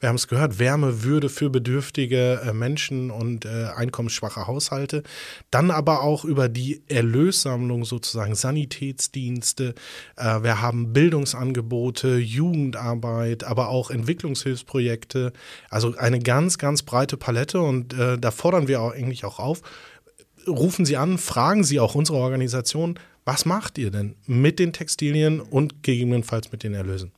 Wir 0.00 0.08
haben 0.08 0.16
es 0.16 0.26
gehört, 0.26 0.58
Wärmewürde 0.58 1.28
für 1.28 1.48
bedürftige 1.48 2.40
äh, 2.44 2.52
Menschen 2.52 3.10
und 3.10 3.44
äh, 3.44 3.66
einkommensschwache 3.76 4.46
Haushalte. 4.46 5.04
Dann 5.50 5.70
aber 5.70 6.02
auch 6.02 6.24
über 6.24 6.48
die 6.48 6.82
Erlössammlung 6.88 7.84
sozusagen 7.84 8.34
Sanitätsdienste. 8.34 9.74
Äh, 10.16 10.42
wir 10.42 10.60
haben 10.60 10.92
Bildungsangebote, 10.92 12.16
Jugendarbeit, 12.16 13.44
aber 13.44 13.68
auch 13.68 13.90
Entwicklungshilfsprojekte. 13.90 15.32
Also 15.70 15.94
eine 15.96 16.18
ganz, 16.18 16.58
ganz 16.58 16.82
breite 16.82 17.16
Palette 17.16 17.60
und 17.60 17.94
da 17.98 18.30
fordern 18.30 18.68
wir 18.68 18.80
auch 18.80 18.92
eigentlich 18.92 19.24
auch 19.24 19.38
auf, 19.38 19.62
rufen 20.46 20.84
Sie 20.84 20.96
an, 20.96 21.18
fragen 21.18 21.64
Sie 21.64 21.80
auch 21.80 21.94
unsere 21.94 22.18
Organisation, 22.18 22.98
was 23.28 23.44
macht 23.44 23.76
ihr 23.76 23.90
denn 23.90 24.16
mit 24.24 24.58
den 24.58 24.72
Textilien 24.72 25.40
und 25.40 25.82
gegebenenfalls 25.82 26.50
mit 26.50 26.62
den 26.62 26.72
Erlösen? 26.72 27.12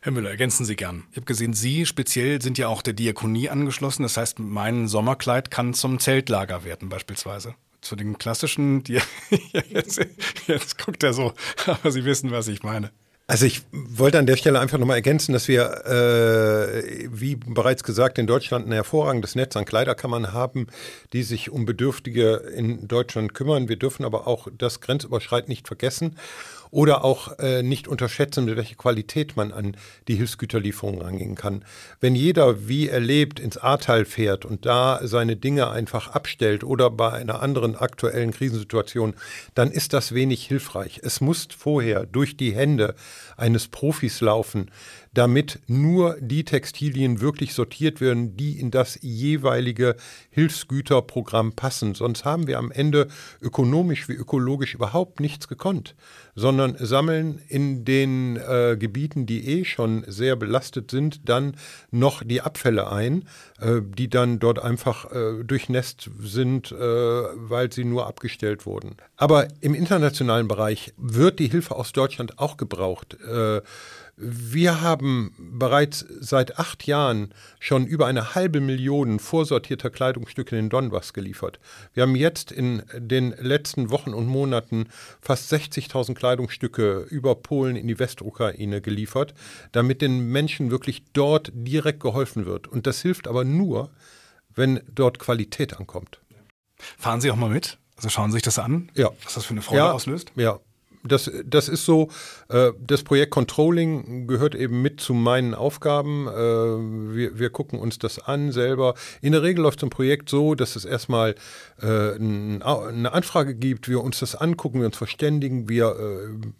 Herr 0.00 0.10
Müller, 0.10 0.30
ergänzen 0.30 0.64
Sie 0.64 0.76
gern. 0.76 1.04
Ich 1.10 1.16
habe 1.18 1.26
gesehen, 1.26 1.52
Sie 1.52 1.84
speziell 1.84 2.40
sind 2.40 2.56
ja 2.56 2.68
auch 2.68 2.80
der 2.80 2.94
Diakonie 2.94 3.50
angeschlossen. 3.50 4.02
Das 4.02 4.16
heißt, 4.16 4.38
mein 4.38 4.88
Sommerkleid 4.88 5.50
kann 5.50 5.74
zum 5.74 5.98
Zeltlager 5.98 6.64
werden 6.64 6.88
beispielsweise. 6.88 7.54
Zu 7.82 7.96
den 7.96 8.16
klassischen, 8.16 8.82
die, 8.82 8.98
jetzt, 9.68 10.00
jetzt 10.46 10.78
guckt 10.78 11.02
er 11.02 11.12
so, 11.12 11.34
aber 11.66 11.92
Sie 11.92 12.06
wissen, 12.06 12.30
was 12.30 12.48
ich 12.48 12.62
meine. 12.62 12.90
Also 13.32 13.46
ich 13.46 13.62
wollte 13.72 14.18
an 14.18 14.26
der 14.26 14.36
Stelle 14.36 14.60
einfach 14.60 14.76
nochmal 14.76 14.98
ergänzen, 14.98 15.32
dass 15.32 15.48
wir, 15.48 15.86
äh, 15.86 17.08
wie 17.10 17.36
bereits 17.36 17.82
gesagt, 17.82 18.18
in 18.18 18.26
Deutschland 18.26 18.66
ein 18.66 18.72
hervorragendes 18.72 19.36
Netz 19.36 19.56
an 19.56 19.64
Kleiderkammern 19.64 20.34
haben, 20.34 20.66
die 21.14 21.22
sich 21.22 21.48
um 21.48 21.64
Bedürftige 21.64 22.34
in 22.54 22.88
Deutschland 22.88 23.32
kümmern. 23.32 23.70
Wir 23.70 23.76
dürfen 23.76 24.04
aber 24.04 24.26
auch 24.26 24.48
das 24.58 24.82
Grenzüberschreitend 24.82 25.48
nicht 25.48 25.66
vergessen 25.66 26.18
oder 26.72 27.04
auch 27.04 27.38
äh, 27.38 27.62
nicht 27.62 27.86
unterschätzen, 27.86 28.46
mit 28.46 28.56
welcher 28.56 28.76
Qualität 28.76 29.36
man 29.36 29.52
an 29.52 29.76
die 30.08 30.14
Hilfsgüterlieferungen 30.14 31.02
rangehen 31.02 31.34
kann. 31.34 31.66
Wenn 32.00 32.14
jeder, 32.14 32.66
wie 32.66 32.88
er 32.88 32.98
lebt, 32.98 33.38
ins 33.38 33.58
Ahrtal 33.58 34.06
fährt 34.06 34.46
und 34.46 34.64
da 34.64 34.98
seine 35.02 35.36
Dinge 35.36 35.70
einfach 35.70 36.08
abstellt 36.08 36.64
oder 36.64 36.88
bei 36.88 37.12
einer 37.12 37.42
anderen 37.42 37.76
aktuellen 37.76 38.32
Krisensituation, 38.32 39.12
dann 39.54 39.70
ist 39.70 39.92
das 39.92 40.14
wenig 40.14 40.46
hilfreich. 40.46 41.00
Es 41.04 41.20
muss 41.20 41.46
vorher 41.56 42.06
durch 42.06 42.38
die 42.38 42.54
Hände 42.54 42.94
eines 43.36 43.68
Profis 43.68 44.22
laufen, 44.22 44.70
damit 45.14 45.60
nur 45.66 46.16
die 46.20 46.44
Textilien 46.44 47.20
wirklich 47.20 47.54
sortiert 47.54 48.00
werden, 48.00 48.36
die 48.36 48.58
in 48.58 48.70
das 48.70 48.98
jeweilige 49.02 49.96
Hilfsgüterprogramm 50.30 51.52
passen. 51.52 51.94
Sonst 51.94 52.24
haben 52.24 52.46
wir 52.46 52.58
am 52.58 52.70
Ende 52.70 53.08
ökonomisch 53.40 54.08
wie 54.08 54.14
ökologisch 54.14 54.74
überhaupt 54.74 55.20
nichts 55.20 55.48
gekonnt, 55.48 55.94
sondern 56.34 56.76
sammeln 56.78 57.40
in 57.48 57.84
den 57.84 58.36
äh, 58.36 58.76
Gebieten, 58.78 59.26
die 59.26 59.46
eh 59.46 59.64
schon 59.64 60.04
sehr 60.06 60.36
belastet 60.36 60.90
sind, 60.90 61.28
dann 61.28 61.56
noch 61.90 62.22
die 62.24 62.40
Abfälle 62.40 62.90
ein, 62.90 63.28
äh, 63.60 63.80
die 63.84 64.08
dann 64.08 64.38
dort 64.38 64.58
einfach 64.58 65.12
äh, 65.12 65.44
durchnässt 65.44 66.10
sind, 66.20 66.72
äh, 66.72 66.76
weil 66.76 67.70
sie 67.70 67.84
nur 67.84 68.06
abgestellt 68.06 68.64
wurden. 68.64 68.96
Aber 69.16 69.48
im 69.60 69.74
internationalen 69.74 70.48
Bereich 70.48 70.94
wird 70.96 71.38
die 71.38 71.48
Hilfe 71.48 71.76
aus 71.76 71.92
Deutschland 71.92 72.38
auch 72.38 72.56
gebraucht. 72.56 73.16
Wir 74.24 74.80
haben 74.80 75.34
bereits 75.36 76.06
seit 76.20 76.56
acht 76.56 76.86
Jahren 76.86 77.34
schon 77.58 77.86
über 77.86 78.06
eine 78.06 78.36
halbe 78.36 78.60
Million 78.60 79.18
vorsortierter 79.18 79.90
Kleidungsstücke 79.90 80.56
in 80.56 80.66
den 80.66 80.70
Donbass 80.70 81.12
geliefert. 81.12 81.58
Wir 81.92 82.04
haben 82.04 82.14
jetzt 82.14 82.52
in 82.52 82.84
den 82.96 83.34
letzten 83.36 83.90
Wochen 83.90 84.14
und 84.14 84.26
Monaten 84.26 84.86
fast 85.20 85.52
60.000 85.52 86.14
Kleidungsstücke 86.14 87.00
über 87.10 87.34
Polen 87.34 87.74
in 87.74 87.88
die 87.88 87.98
Westukraine 87.98 88.80
geliefert, 88.80 89.34
damit 89.72 90.02
den 90.02 90.28
Menschen 90.28 90.70
wirklich 90.70 91.02
dort 91.12 91.50
direkt 91.52 91.98
geholfen 91.98 92.46
wird. 92.46 92.68
Und 92.68 92.86
das 92.86 93.02
hilft 93.02 93.26
aber 93.26 93.42
nur, 93.42 93.90
wenn 94.54 94.82
dort 94.94 95.18
Qualität 95.18 95.76
ankommt. 95.78 96.20
Fahren 96.96 97.20
Sie 97.20 97.30
auch 97.32 97.36
mal 97.36 97.50
mit? 97.50 97.78
Also 97.96 98.08
schauen 98.08 98.30
Sie 98.30 98.36
sich 98.36 98.42
das 98.42 98.60
an, 98.60 98.88
ja. 98.94 99.10
was 99.24 99.34
das 99.34 99.44
für 99.44 99.54
eine 99.54 99.62
Freude 99.62 99.78
ja, 99.78 99.92
auslöst? 99.92 100.30
Ja, 100.36 100.60
das, 101.04 101.30
das 101.44 101.68
ist 101.68 101.84
so, 101.84 102.08
äh, 102.48 102.72
das 102.80 103.02
Projekt 103.02 103.32
Controlling 103.32 104.26
gehört 104.26 104.54
eben 104.54 104.82
mit 104.82 105.00
zu 105.00 105.14
meinen 105.14 105.54
Aufgaben. 105.54 106.28
Äh, 106.28 106.32
wir, 106.32 107.38
wir 107.38 107.50
gucken 107.50 107.78
uns 107.78 107.98
das 107.98 108.18
an 108.18 108.52
selber. 108.52 108.94
In 109.20 109.32
der 109.32 109.42
Regel 109.42 109.62
läuft 109.62 109.80
so 109.80 109.86
ein 109.86 109.90
Projekt 109.90 110.28
so, 110.28 110.54
dass 110.54 110.76
es 110.76 110.84
erstmal 110.84 111.34
äh, 111.80 112.16
ein, 112.16 112.62
eine 112.62 113.12
Anfrage 113.12 113.54
gibt, 113.54 113.88
wir 113.88 114.02
uns 114.02 114.20
das 114.20 114.34
angucken, 114.34 114.80
wir 114.80 114.86
uns 114.86 114.96
verständigen, 114.96 115.68
wir 115.68 115.96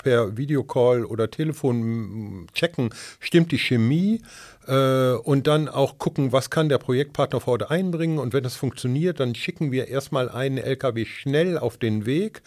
per 0.02 0.36
Videocall 0.36 1.04
oder 1.04 1.30
Telefon 1.30 2.46
checken, 2.54 2.90
stimmt 3.20 3.52
die 3.52 3.58
Chemie 3.58 4.20
und 4.66 5.46
dann 5.46 5.68
auch 5.68 5.98
gucken, 5.98 6.32
was 6.32 6.50
kann 6.50 6.68
der 6.68 6.78
Projektpartner 6.78 7.40
vor 7.40 7.54
Ort 7.54 7.70
einbringen 7.70 8.18
und 8.18 8.32
wenn 8.32 8.44
das 8.44 8.56
funktioniert, 8.56 9.20
dann 9.20 9.34
schicken 9.34 9.72
wir 9.72 9.88
erstmal 9.88 10.28
einen 10.28 10.58
LKW 10.58 11.04
schnell 11.04 11.58
auf 11.58 11.76
den 11.78 12.06
Weg 12.06 12.42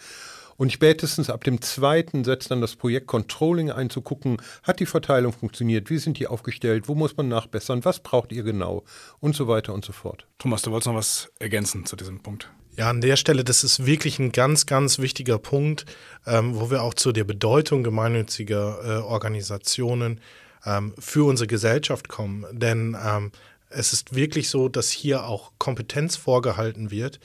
und 0.56 0.72
spätestens 0.72 1.30
ab 1.30 1.44
dem 1.44 1.60
zweiten 1.60 2.24
setzt 2.24 2.50
dann 2.50 2.60
das 2.60 2.76
Projekt 2.76 3.06
Controlling 3.06 3.70
ein, 3.70 3.90
zu 3.90 4.00
gucken, 4.00 4.38
hat 4.62 4.80
die 4.80 4.86
Verteilung 4.86 5.32
funktioniert, 5.32 5.90
wie 5.90 5.98
sind 5.98 6.18
die 6.18 6.26
aufgestellt, 6.26 6.88
wo 6.88 6.94
muss 6.94 7.16
man 7.16 7.28
nachbessern, 7.28 7.84
was 7.84 8.00
braucht 8.00 8.32
ihr 8.32 8.42
genau 8.42 8.84
und 9.20 9.36
so 9.36 9.48
weiter 9.48 9.74
und 9.74 9.84
so 9.84 9.92
fort. 9.92 10.26
Thomas, 10.38 10.62
du 10.62 10.70
wolltest 10.70 10.88
noch 10.88 10.94
was 10.94 11.30
ergänzen 11.38 11.86
zu 11.86 11.96
diesem 11.96 12.20
Punkt. 12.20 12.50
Ja, 12.76 12.90
an 12.90 13.00
der 13.00 13.16
Stelle, 13.16 13.42
das 13.42 13.64
ist 13.64 13.86
wirklich 13.86 14.18
ein 14.18 14.32
ganz, 14.32 14.66
ganz 14.66 14.98
wichtiger 14.98 15.38
Punkt, 15.38 15.86
ähm, 16.26 16.58
wo 16.60 16.70
wir 16.70 16.82
auch 16.82 16.92
zu 16.92 17.12
der 17.12 17.24
Bedeutung 17.24 17.82
gemeinnütziger 17.82 18.78
äh, 18.84 19.02
Organisationen 19.02 20.20
ähm, 20.66 20.92
für 20.98 21.26
unsere 21.26 21.46
Gesellschaft 21.46 22.08
kommen. 22.08 22.44
Denn 22.52 22.94
ähm, 23.02 23.32
es 23.70 23.92
ist 23.92 24.14
wirklich 24.14 24.48
so, 24.48 24.68
dass 24.68 24.90
hier 24.90 25.24
auch 25.24 25.52
Kompetenz 25.58 26.16
vorgehalten 26.16 26.90
wird 26.90 27.20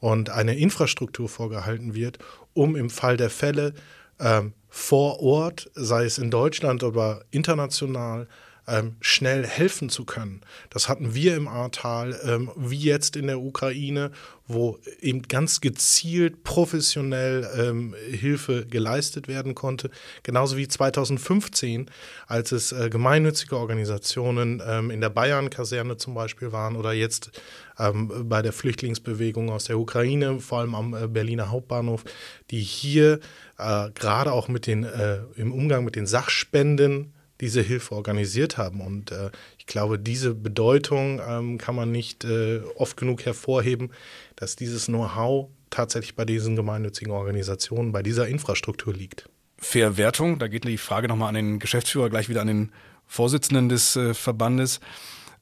und 0.00 0.30
eine 0.30 0.56
Infrastruktur 0.56 1.28
vorgehalten 1.28 1.94
wird, 1.94 2.18
um 2.54 2.76
im 2.76 2.90
Fall 2.90 3.16
der 3.16 3.30
Fälle 3.30 3.74
ähm, 4.20 4.52
vor 4.68 5.20
Ort, 5.20 5.70
sei 5.74 6.04
es 6.04 6.18
in 6.18 6.30
Deutschland 6.30 6.82
oder 6.82 7.24
international, 7.30 8.28
ähm, 8.68 8.96
schnell 9.00 9.46
helfen 9.46 9.88
zu 9.88 10.04
können. 10.04 10.42
Das 10.70 10.88
hatten 10.88 11.14
wir 11.14 11.36
im 11.36 11.48
Ahrtal, 11.48 12.18
ähm, 12.24 12.50
wie 12.56 12.78
jetzt 12.78 13.16
in 13.16 13.26
der 13.26 13.40
Ukraine, 13.40 14.10
wo 14.46 14.78
eben 15.00 15.22
ganz 15.22 15.60
gezielt 15.60 16.42
professionell 16.42 17.48
ähm, 17.56 17.94
Hilfe 18.10 18.66
geleistet 18.66 19.28
werden 19.28 19.54
konnte. 19.54 19.90
Genauso 20.22 20.56
wie 20.56 20.66
2015, 20.68 21.90
als 22.26 22.52
es 22.52 22.72
äh, 22.72 22.88
gemeinnützige 22.88 23.56
Organisationen 23.56 24.62
ähm, 24.66 24.90
in 24.90 25.00
der 25.00 25.10
Bayern-Kaserne 25.10 25.96
zum 25.98 26.14
Beispiel 26.14 26.52
waren 26.52 26.76
oder 26.76 26.92
jetzt 26.92 27.30
ähm, 27.78 28.28
bei 28.28 28.42
der 28.42 28.52
Flüchtlingsbewegung 28.52 29.50
aus 29.50 29.64
der 29.64 29.78
Ukraine, 29.78 30.40
vor 30.40 30.60
allem 30.60 30.74
am 30.74 30.94
äh, 30.94 31.06
Berliner 31.06 31.50
Hauptbahnhof, 31.50 32.04
die 32.50 32.60
hier 32.60 33.20
äh, 33.58 33.90
gerade 33.90 34.32
auch 34.32 34.48
mit 34.48 34.66
den, 34.66 34.84
äh, 34.84 35.18
im 35.36 35.52
Umgang 35.52 35.84
mit 35.84 35.96
den 35.96 36.06
Sachspenden 36.06 37.12
diese 37.40 37.62
Hilfe 37.62 37.94
organisiert 37.94 38.58
haben. 38.58 38.80
Und 38.80 39.12
äh, 39.12 39.30
ich 39.58 39.66
glaube, 39.66 39.98
diese 39.98 40.34
Bedeutung 40.34 41.20
ähm, 41.26 41.58
kann 41.58 41.74
man 41.74 41.90
nicht 41.90 42.24
äh, 42.24 42.60
oft 42.76 42.96
genug 42.96 43.24
hervorheben, 43.24 43.90
dass 44.36 44.56
dieses 44.56 44.86
Know-how 44.86 45.48
tatsächlich 45.70 46.14
bei 46.14 46.24
diesen 46.24 46.56
gemeinnützigen 46.56 47.12
Organisationen, 47.12 47.92
bei 47.92 48.02
dieser 48.02 48.28
Infrastruktur 48.28 48.94
liegt. 48.94 49.28
Verwertung, 49.58 50.38
da 50.38 50.48
geht 50.48 50.64
die 50.64 50.78
Frage 50.78 51.08
nochmal 51.08 51.28
an 51.28 51.34
den 51.34 51.58
Geschäftsführer, 51.58 52.10
gleich 52.10 52.28
wieder 52.28 52.40
an 52.40 52.46
den 52.46 52.72
Vorsitzenden 53.06 53.68
des 53.68 53.96
äh, 53.96 54.14
Verbandes. 54.14 54.80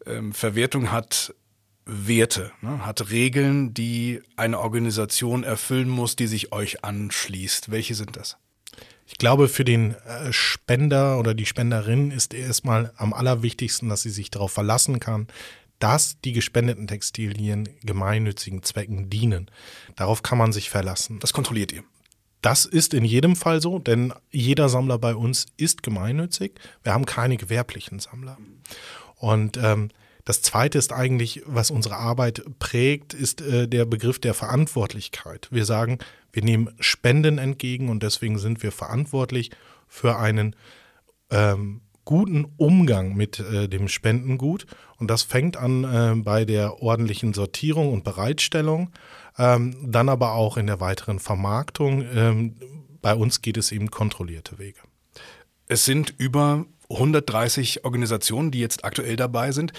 Ähm, 0.07 0.33
Verwertung 0.33 0.91
hat 0.91 1.35
Werte, 1.85 2.51
ne, 2.63 2.85
hat 2.85 3.11
Regeln, 3.11 3.73
die 3.73 4.21
eine 4.37 4.59
Organisation 4.59 5.45
erfüllen 5.45 5.89
muss, 5.89 6.17
die 6.17 6.27
sich 6.27 6.53
euch 6.53 6.85
anschließt. 6.85 7.71
Welche 7.71 7.95
sind 7.95 8.17
das? 8.17 8.39
Ich 9.07 9.19
glaube, 9.19 9.49
für 9.49 9.65
den 9.65 9.95
äh, 9.95 10.33
Spender 10.33 11.19
oder 11.19 11.35
die 11.35 11.47
Spenderin 11.47 12.11
ist 12.11 12.35
erstmal 12.35 12.93
am 12.97 13.13
allerwichtigsten, 13.13 13.89
dass 13.89 14.03
sie 14.03 14.11
sich 14.11 14.31
darauf 14.31 14.53
verlassen 14.53 15.01
kann, 15.01 15.29
dass 15.79 16.21
die 16.21 16.33
gespendeten 16.33 16.87
Textilien 16.87 17.69
gemeinnützigen 17.83 18.63
Zwecken 18.63 19.11
dienen. 19.11 19.51
Darauf 19.95 20.23
kann 20.23 20.39
man 20.39 20.53
sich 20.53 20.71
verlassen. 20.71 21.19
Das 21.21 21.33
kontrolliert 21.33 21.73
ihr. 21.73 21.85
Das 22.43 22.65
ist 22.65 22.95
in 22.95 23.05
jedem 23.05 23.37
Fall 23.37 23.61
so, 23.61 23.79
denn 23.79 24.13
jeder 24.31 24.69
Sammler 24.69 24.99
bei 24.99 25.15
uns 25.15 25.47
ist 25.57 25.83
gemeinnützig. 25.83 26.53
Wir 26.83 26.93
haben 26.93 27.07
keine 27.07 27.37
gewerblichen 27.37 27.99
Sammler. 27.99 28.39
Und 29.17 29.57
ähm, 29.57 29.91
das 30.27 30.43
Zweite 30.43 30.77
ist 30.77 30.93
eigentlich, 30.93 31.43
was 31.47 31.71
unsere 31.71 31.97
Arbeit 31.97 32.43
prägt, 32.59 33.15
ist 33.15 33.41
äh, 33.41 33.69
der 33.69 33.85
Begriff 33.85 34.19
der 34.19 34.35
Verantwortlichkeit. 34.35 35.47
Wir 35.53 35.65
sagen, 35.65 35.99
wir 36.33 36.43
nehmen 36.43 36.75
Spenden 36.81 37.39
entgegen 37.39 37.89
und 37.89 38.03
deswegen 38.03 38.37
sind 38.39 38.63
wir 38.63 38.73
verantwortlich 38.73 39.53
für 39.87 40.19
einen 40.19 40.57
ähm, 41.31 41.81
guten 42.05 42.45
Umgang 42.57 43.15
mit 43.15 43.39
äh, 43.39 43.69
dem 43.69 43.87
Spendengut. 43.87 44.67
Und 44.99 45.13
das 45.13 45.23
fängt 45.23 45.57
an 45.57 45.85
äh, 45.85 46.21
bei 46.21 46.45
der 46.45 46.83
ordentlichen 46.83 47.33
Sortierung 47.33 47.93
und 47.93 48.03
Bereitstellung, 48.03 48.91
ähm, 49.39 49.77
dann 49.81 50.09
aber 50.09 50.33
auch 50.33 50.57
in 50.57 50.67
der 50.67 50.81
weiteren 50.81 51.21
Vermarktung. 51.21 52.05
Ähm, 52.13 52.57
bei 53.01 53.15
uns 53.15 53.43
geht 53.43 53.57
es 53.59 53.71
eben 53.71 53.93
kontrollierte 53.93 54.59
Wege. 54.59 54.81
Es 55.69 55.85
sind 55.85 56.13
über 56.19 56.67
130 56.91 57.85
Organisationen, 57.85 58.51
die 58.51 58.59
jetzt 58.59 58.85
aktuell 58.85 59.15
dabei 59.15 59.53
sind. 59.53 59.73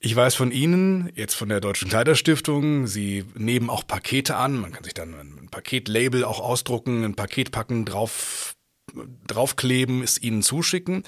Ich 0.00 0.14
weiß 0.14 0.34
von 0.34 0.50
Ihnen, 0.50 1.10
jetzt 1.14 1.34
von 1.34 1.48
der 1.48 1.60
Deutschen 1.60 1.88
Kleiderstiftung, 1.88 2.86
Sie 2.86 3.24
nehmen 3.34 3.70
auch 3.70 3.86
Pakete 3.86 4.36
an. 4.36 4.56
Man 4.56 4.72
kann 4.72 4.84
sich 4.84 4.94
dann 4.94 5.14
ein 5.14 5.48
Paketlabel 5.50 6.24
auch 6.24 6.40
ausdrucken, 6.40 7.04
ein 7.04 7.14
Paket 7.14 7.52
packen, 7.52 7.84
drauf 7.86 8.54
draufkleben, 9.26 10.02
es 10.02 10.22
ihnen 10.22 10.42
zuschicken. 10.42 11.04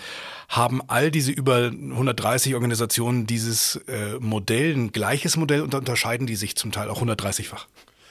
Haben 0.49 0.81
all 0.89 1.11
diese 1.11 1.33
über 1.33 1.67
130 1.67 2.55
Organisationen 2.55 3.27
dieses 3.27 3.77
äh, 3.87 4.19
Modell, 4.19 4.75
ein 4.75 4.93
gleiches 4.93 5.37
Modell 5.37 5.63
und 5.63 5.75
unterscheiden 5.75 6.27
die 6.27 6.37
sich 6.37 6.57
zum 6.57 6.73
Teil 6.73 6.89
auch 6.89 7.03
130-fach? 7.03 7.69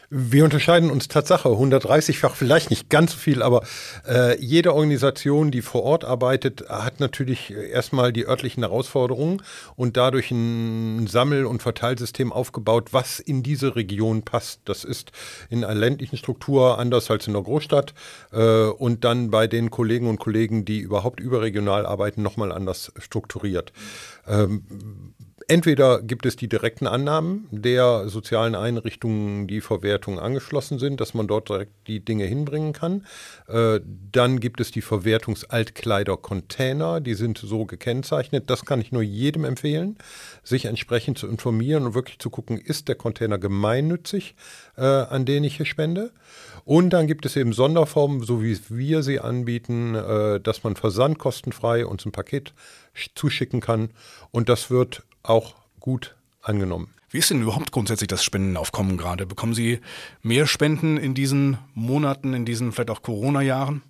Wir 0.09 0.43
unterscheiden 0.43 0.91
uns 0.91 1.07
Tatsache 1.07 1.49
130-fach, 1.49 2.35
vielleicht 2.35 2.69
nicht 2.69 2.89
ganz 2.89 3.13
so 3.13 3.17
viel, 3.17 3.41
aber 3.41 3.63
äh, 4.07 4.39
jede 4.39 4.73
Organisation, 4.73 5.51
die 5.51 5.61
vor 5.61 5.83
Ort 5.83 6.05
arbeitet, 6.05 6.69
hat 6.69 6.99
natürlich 6.99 7.51
erstmal 7.51 8.13
die 8.13 8.27
örtlichen 8.27 8.63
Herausforderungen 8.63 9.41
und 9.75 9.97
dadurch 9.97 10.31
ein 10.31 11.07
Sammel- 11.07 11.45
und 11.45 11.63
Verteilsystem 11.63 12.31
aufgebaut, 12.31 12.89
was 12.91 13.19
in 13.19 13.41
diese 13.43 13.75
Region 13.75 14.23
passt. 14.23 14.61
Das 14.65 14.83
ist 14.83 15.11
in 15.49 15.63
einer 15.63 15.75
ländlichen 15.75 16.17
Struktur 16.17 16.77
anders 16.77 17.09
als 17.09 17.27
in 17.27 17.33
der 17.33 17.41
Großstadt 17.41 17.93
äh, 18.31 18.65
und 18.67 19.03
dann 19.03 19.31
bei 19.31 19.47
den 19.47 19.71
Kollegen 19.71 20.07
und 20.07 20.19
Kollegen, 20.19 20.65
die 20.65 20.79
überhaupt 20.79 21.19
überregional 21.19 21.85
arbeiten, 21.85 22.21
nochmal 22.21 22.51
anders 22.51 22.91
strukturiert. 22.99 23.73
Ähm, 24.27 25.13
Entweder 25.47 26.01
gibt 26.01 26.25
es 26.25 26.35
die 26.35 26.49
direkten 26.49 26.87
Annahmen 26.87 27.47
der 27.51 28.09
sozialen 28.09 28.55
Einrichtungen, 28.55 29.45
die 29.47 29.61
Verwertung 29.61 30.19
angeschlossen 30.19 30.79
sind, 30.79 30.99
dass 30.99 31.13
man 31.13 31.27
dort 31.27 31.49
direkt 31.49 31.87
die 31.87 32.03
Dinge 32.03 32.25
hinbringen 32.25 32.73
kann. 32.73 33.05
Äh, 33.47 33.79
dann 33.83 34.39
gibt 34.39 34.59
es 34.59 34.71
die 34.71 34.81
Verwertungsaltkleider-Container, 34.81 36.99
die 36.99 37.13
sind 37.13 37.37
so 37.37 37.65
gekennzeichnet. 37.65 38.49
Das 38.49 38.65
kann 38.65 38.81
ich 38.81 38.91
nur 38.91 39.03
jedem 39.03 39.45
empfehlen, 39.45 39.99
sich 40.43 40.65
entsprechend 40.65 41.19
zu 41.19 41.27
informieren 41.27 41.85
und 41.85 41.93
wirklich 41.93 42.17
zu 42.17 42.31
gucken, 42.31 42.57
ist 42.57 42.87
der 42.87 42.95
Container 42.95 43.37
gemeinnützig, 43.37 44.33
äh, 44.77 44.83
an 44.83 45.25
den 45.25 45.43
ich 45.43 45.57
hier 45.57 45.65
spende. 45.65 46.11
Und 46.65 46.89
dann 46.91 47.05
gibt 47.05 47.25
es 47.25 47.35
eben 47.35 47.53
Sonderformen, 47.53 48.23
so 48.23 48.41
wie 48.41 48.57
wir 48.69 49.03
sie 49.03 49.19
anbieten, 49.19 49.95
äh, 49.95 50.39
dass 50.39 50.63
man 50.63 50.75
versandkostenfrei 50.75 51.85
uns 51.85 52.05
ein 52.05 52.11
Paket 52.11 52.53
zuschicken 53.13 53.61
kann. 53.61 53.91
Und 54.31 54.49
das 54.49 54.71
wird 54.71 55.03
auch 55.21 55.55
gut 55.79 56.15
angenommen. 56.41 56.89
Wie 57.09 57.19
ist 57.19 57.29
denn 57.29 57.41
überhaupt 57.41 57.71
grundsätzlich 57.71 58.07
das 58.07 58.23
Spendenaufkommen 58.23 58.97
gerade? 58.97 59.25
Bekommen 59.25 59.53
Sie 59.53 59.79
mehr 60.21 60.47
Spenden 60.47 60.97
in 60.97 61.13
diesen 61.13 61.57
Monaten, 61.73 62.33
in 62.33 62.45
diesen 62.45 62.71
vielleicht 62.71 62.89
auch 62.89 63.03
Corona-Jahren? 63.03 63.83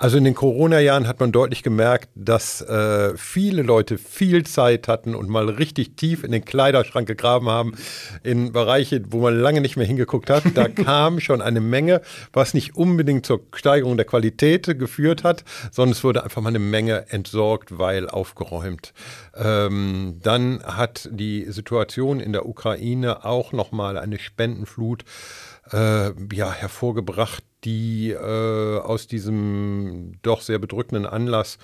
Also 0.00 0.16
in 0.16 0.24
den 0.24 0.34
Corona-Jahren 0.34 1.06
hat 1.06 1.20
man 1.20 1.30
deutlich 1.30 1.62
gemerkt, 1.62 2.08
dass 2.14 2.62
äh, 2.62 3.14
viele 3.18 3.60
Leute 3.60 3.98
viel 3.98 4.46
Zeit 4.46 4.88
hatten 4.88 5.14
und 5.14 5.28
mal 5.28 5.50
richtig 5.50 5.94
tief 5.96 6.24
in 6.24 6.32
den 6.32 6.42
Kleiderschrank 6.42 7.06
gegraben 7.06 7.50
haben, 7.50 7.74
in 8.22 8.50
Bereiche, 8.50 9.02
wo 9.10 9.20
man 9.20 9.38
lange 9.38 9.60
nicht 9.60 9.76
mehr 9.76 9.84
hingeguckt 9.84 10.30
hat. 10.30 10.44
Da 10.54 10.68
kam 10.68 11.20
schon 11.20 11.42
eine 11.42 11.60
Menge, 11.60 12.00
was 12.32 12.54
nicht 12.54 12.76
unbedingt 12.76 13.26
zur 13.26 13.42
Steigerung 13.52 13.98
der 13.98 14.06
Qualität 14.06 14.78
geführt 14.78 15.22
hat, 15.22 15.44
sondern 15.70 15.92
es 15.92 16.02
wurde 16.02 16.24
einfach 16.24 16.40
mal 16.40 16.48
eine 16.48 16.60
Menge 16.60 17.10
entsorgt, 17.10 17.78
weil 17.78 18.08
aufgeräumt. 18.08 18.94
Ähm, 19.36 20.18
dann 20.22 20.62
hat 20.64 21.10
die 21.12 21.44
Situation 21.52 22.20
in 22.20 22.32
der 22.32 22.46
Ukraine 22.46 23.26
auch 23.26 23.52
nochmal 23.52 23.98
eine 23.98 24.18
Spendenflut 24.18 25.04
äh, 25.72 26.10
ja, 26.34 26.52
hervorgebracht, 26.52 27.44
die 27.64 28.10
äh, 28.10 28.78
aus 28.78 29.06
diesem 29.06 30.12
doch 30.22 30.40
sehr 30.40 30.58
bedrückenden 30.58 31.06
Anlass 31.06 31.58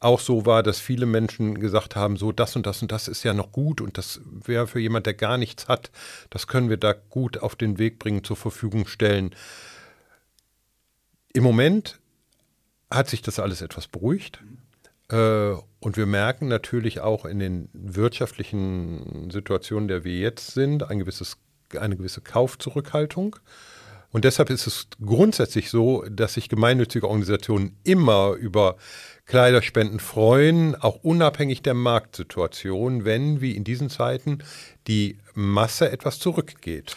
auch 0.00 0.20
so 0.20 0.46
war, 0.46 0.62
dass 0.62 0.80
viele 0.80 1.06
Menschen 1.06 1.60
gesagt 1.60 1.96
haben, 1.96 2.16
so 2.16 2.32
das 2.32 2.56
und 2.56 2.66
das 2.66 2.82
und 2.82 2.92
das 2.92 3.08
ist 3.08 3.22
ja 3.22 3.34
noch 3.34 3.52
gut 3.52 3.80
und 3.80 3.98
das 3.98 4.20
wäre 4.24 4.66
für 4.66 4.80
jemand, 4.80 5.06
der 5.06 5.14
gar 5.14 5.38
nichts 5.38 5.68
hat, 5.68 5.90
das 6.30 6.46
können 6.46 6.70
wir 6.70 6.76
da 6.76 6.92
gut 6.92 7.38
auf 7.38 7.56
den 7.56 7.78
Weg 7.78 7.98
bringen, 7.98 8.24
zur 8.24 8.36
Verfügung 8.36 8.86
stellen. 8.86 9.34
Im 11.32 11.42
Moment 11.42 11.98
hat 12.90 13.08
sich 13.08 13.22
das 13.22 13.38
alles 13.38 13.62
etwas 13.62 13.88
beruhigt. 13.88 14.40
Äh, 15.10 15.54
und 15.80 15.96
wir 15.96 16.06
merken 16.06 16.48
natürlich 16.48 17.00
auch 17.00 17.24
in 17.24 17.38
den 17.38 17.68
wirtschaftlichen 17.72 19.30
Situationen, 19.30 19.88
der 19.88 20.04
wir 20.04 20.18
jetzt 20.18 20.52
sind, 20.52 20.82
ein 20.88 20.98
gewisses, 20.98 21.36
eine 21.78 21.96
gewisse 21.96 22.20
Kaufzurückhaltung. 22.20 23.36
Und 24.10 24.24
deshalb 24.24 24.50
ist 24.50 24.66
es 24.66 24.86
grundsätzlich 25.04 25.70
so, 25.70 26.04
dass 26.08 26.34
sich 26.34 26.48
gemeinnützige 26.48 27.06
Organisationen 27.06 27.76
immer 27.84 28.32
über 28.32 28.76
Kleiderspenden 29.26 29.98
freuen, 29.98 30.74
auch 30.76 31.02
unabhängig 31.02 31.62
der 31.62 31.74
Marktsituation, 31.74 33.04
wenn 33.04 33.40
wie 33.40 33.56
in 33.56 33.64
diesen 33.64 33.90
Zeiten 33.90 34.38
die 34.86 35.18
Masse 35.34 35.90
etwas 35.90 36.18
zurückgeht. 36.18 36.94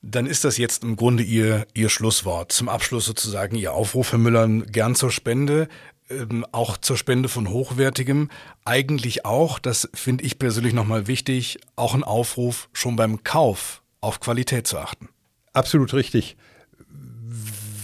Dann 0.00 0.26
ist 0.26 0.44
das 0.44 0.58
jetzt 0.58 0.82
im 0.82 0.96
Grunde 0.96 1.22
Ihr, 1.22 1.66
Ihr 1.74 1.88
Schlusswort. 1.88 2.52
Zum 2.52 2.68
Abschluss 2.68 3.04
sozusagen 3.04 3.56
Ihr 3.56 3.72
Aufruf, 3.72 4.12
Herr 4.12 4.18
Müller, 4.18 4.48
gern 4.48 4.96
zur 4.96 5.12
Spende, 5.12 5.68
ähm, 6.10 6.44
auch 6.50 6.76
zur 6.76 6.96
Spende 6.96 7.28
von 7.28 7.48
Hochwertigem. 7.48 8.28
Eigentlich 8.64 9.24
auch, 9.24 9.58
das 9.58 9.88
finde 9.94 10.24
ich 10.24 10.38
persönlich 10.38 10.72
nochmal 10.72 11.06
wichtig, 11.06 11.58
auch 11.76 11.94
ein 11.94 12.04
Aufruf, 12.04 12.68
schon 12.72 12.96
beim 12.96 13.22
Kauf 13.22 13.82
auf 14.00 14.18
Qualität 14.18 14.66
zu 14.66 14.78
achten. 14.78 15.08
Absolut 15.52 15.92
richtig. 15.92 16.36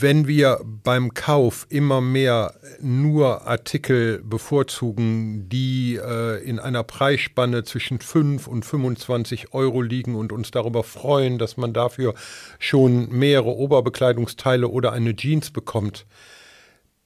Wenn 0.00 0.28
wir 0.28 0.60
beim 0.84 1.12
Kauf 1.12 1.66
immer 1.70 2.00
mehr 2.00 2.54
nur 2.80 3.46
Artikel 3.46 4.22
bevorzugen, 4.22 5.48
die 5.48 5.96
äh, 5.96 6.42
in 6.44 6.60
einer 6.60 6.84
Preisspanne 6.84 7.64
zwischen 7.64 7.98
5 7.98 8.46
und 8.46 8.64
25 8.64 9.52
Euro 9.52 9.82
liegen 9.82 10.14
und 10.14 10.32
uns 10.32 10.50
darüber 10.52 10.84
freuen, 10.84 11.38
dass 11.38 11.56
man 11.56 11.72
dafür 11.72 12.14
schon 12.60 13.10
mehrere 13.10 13.56
Oberbekleidungsteile 13.56 14.68
oder 14.68 14.92
eine 14.92 15.16
Jeans 15.16 15.50
bekommt, 15.50 16.06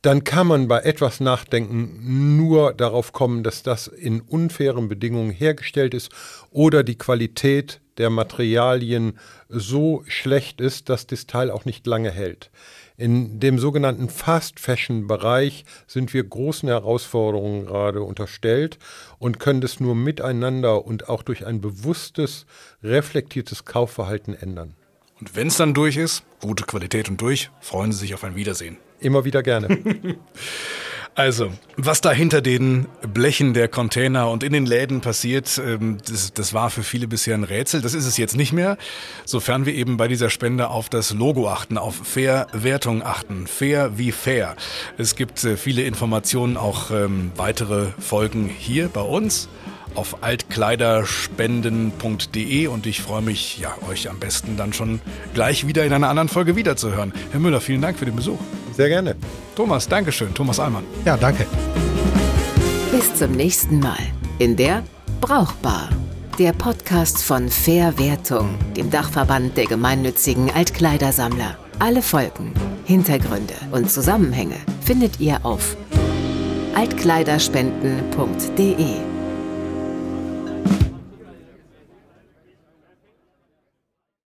dann 0.02 0.24
kann 0.24 0.48
man 0.48 0.68
bei 0.68 0.80
etwas 0.80 1.20
Nachdenken 1.20 2.36
nur 2.36 2.74
darauf 2.74 3.12
kommen, 3.12 3.42
dass 3.42 3.62
das 3.62 3.86
in 3.86 4.20
unfairen 4.20 4.88
Bedingungen 4.88 5.30
hergestellt 5.30 5.94
ist 5.94 6.10
oder 6.50 6.82
die 6.82 6.98
Qualität 6.98 7.80
der 7.98 8.10
Materialien 8.10 9.18
so 9.48 10.02
schlecht 10.06 10.60
ist, 10.60 10.88
dass 10.88 11.06
das 11.06 11.26
Teil 11.26 11.50
auch 11.50 11.64
nicht 11.64 11.86
lange 11.86 12.10
hält. 12.10 12.50
In 12.96 13.40
dem 13.40 13.58
sogenannten 13.58 14.08
Fast 14.08 14.60
Fashion 14.60 15.06
Bereich 15.06 15.64
sind 15.86 16.12
wir 16.14 16.22
großen 16.22 16.68
Herausforderungen 16.68 17.66
gerade 17.66 18.02
unterstellt 18.02 18.78
und 19.18 19.40
können 19.40 19.60
das 19.60 19.80
nur 19.80 19.94
miteinander 19.94 20.84
und 20.84 21.08
auch 21.08 21.22
durch 21.22 21.46
ein 21.46 21.60
bewusstes, 21.60 22.46
reflektiertes 22.82 23.64
Kaufverhalten 23.64 24.34
ändern. 24.34 24.74
Und 25.22 25.36
wenn 25.36 25.46
es 25.46 25.56
dann 25.56 25.72
durch 25.72 25.98
ist, 25.98 26.24
gute 26.40 26.64
Qualität 26.64 27.08
und 27.08 27.20
durch, 27.20 27.48
freuen 27.60 27.92
Sie 27.92 27.98
sich 27.98 28.12
auf 28.12 28.24
ein 28.24 28.34
Wiedersehen. 28.34 28.78
Immer 28.98 29.24
wieder 29.24 29.44
gerne. 29.44 29.68
Also, 31.14 31.52
was 31.76 32.00
da 32.00 32.10
hinter 32.10 32.40
den 32.40 32.86
Blechen 33.12 33.52
der 33.52 33.68
Container 33.68 34.30
und 34.30 34.42
in 34.42 34.54
den 34.54 34.64
Läden 34.64 35.02
passiert, 35.02 35.60
ähm, 35.62 35.98
das, 36.08 36.32
das, 36.32 36.54
war 36.54 36.70
für 36.70 36.82
viele 36.82 37.06
bisher 37.06 37.34
ein 37.34 37.44
Rätsel. 37.44 37.82
Das 37.82 37.92
ist 37.92 38.06
es 38.06 38.16
jetzt 38.16 38.34
nicht 38.34 38.54
mehr, 38.54 38.78
sofern 39.26 39.66
wir 39.66 39.74
eben 39.74 39.98
bei 39.98 40.08
dieser 40.08 40.30
Spende 40.30 40.68
auf 40.68 40.88
das 40.88 41.12
Logo 41.12 41.50
achten, 41.50 41.76
auf 41.76 41.96
Fair-Wertung 41.96 43.02
achten. 43.02 43.46
Fair 43.46 43.98
wie 43.98 44.10
fair. 44.10 44.56
Es 44.96 45.14
gibt 45.14 45.44
äh, 45.44 45.58
viele 45.58 45.82
Informationen, 45.82 46.56
auch 46.56 46.90
ähm, 46.90 47.30
weitere 47.36 47.88
Folgen 47.98 48.48
hier 48.48 48.88
bei 48.88 49.02
uns 49.02 49.50
auf 49.94 50.22
altkleiderspenden.de 50.22 52.66
und 52.66 52.86
ich 52.86 53.02
freue 53.02 53.22
mich, 53.22 53.58
ja, 53.58 53.74
euch 53.88 54.10
am 54.10 54.18
besten 54.18 54.56
dann 54.56 54.72
schon 54.72 55.00
gleich 55.34 55.66
wieder 55.66 55.84
in 55.84 55.92
einer 55.92 56.08
anderen 56.08 56.28
Folge 56.28 56.56
wiederzuhören. 56.56 57.12
Herr 57.30 57.38
Müller, 57.40 57.60
vielen 57.60 57.82
Dank 57.82 57.98
für 57.98 58.04
den 58.04 58.14
Besuch. 58.16 58.38
Sehr 58.76 58.88
gerne. 58.88 59.14
Thomas, 59.54 59.86
Dankeschön. 59.88 60.34
Thomas 60.34 60.58
Allmann. 60.58 60.82
Ja, 61.04 61.16
danke. 61.16 61.46
Bis 62.90 63.14
zum 63.14 63.30
nächsten 63.32 63.78
Mal 63.80 63.98
in 64.38 64.56
der 64.56 64.82
Brauchbar. 65.20 65.90
Der 66.38 66.52
Podcast 66.52 67.22
von 67.22 67.50
Fairwertung, 67.50 68.58
dem 68.76 68.90
Dachverband 68.90 69.56
der 69.56 69.66
gemeinnützigen 69.66 70.50
Altkleidersammler. 70.50 71.56
Alle 71.78 72.02
Folgen, 72.02 72.52
Hintergründe 72.86 73.54
und 73.70 73.90
Zusammenhänge 73.90 74.56
findet 74.84 75.20
ihr 75.20 75.44
auf 75.44 75.76
altkleiderspenden.de. 76.74 79.11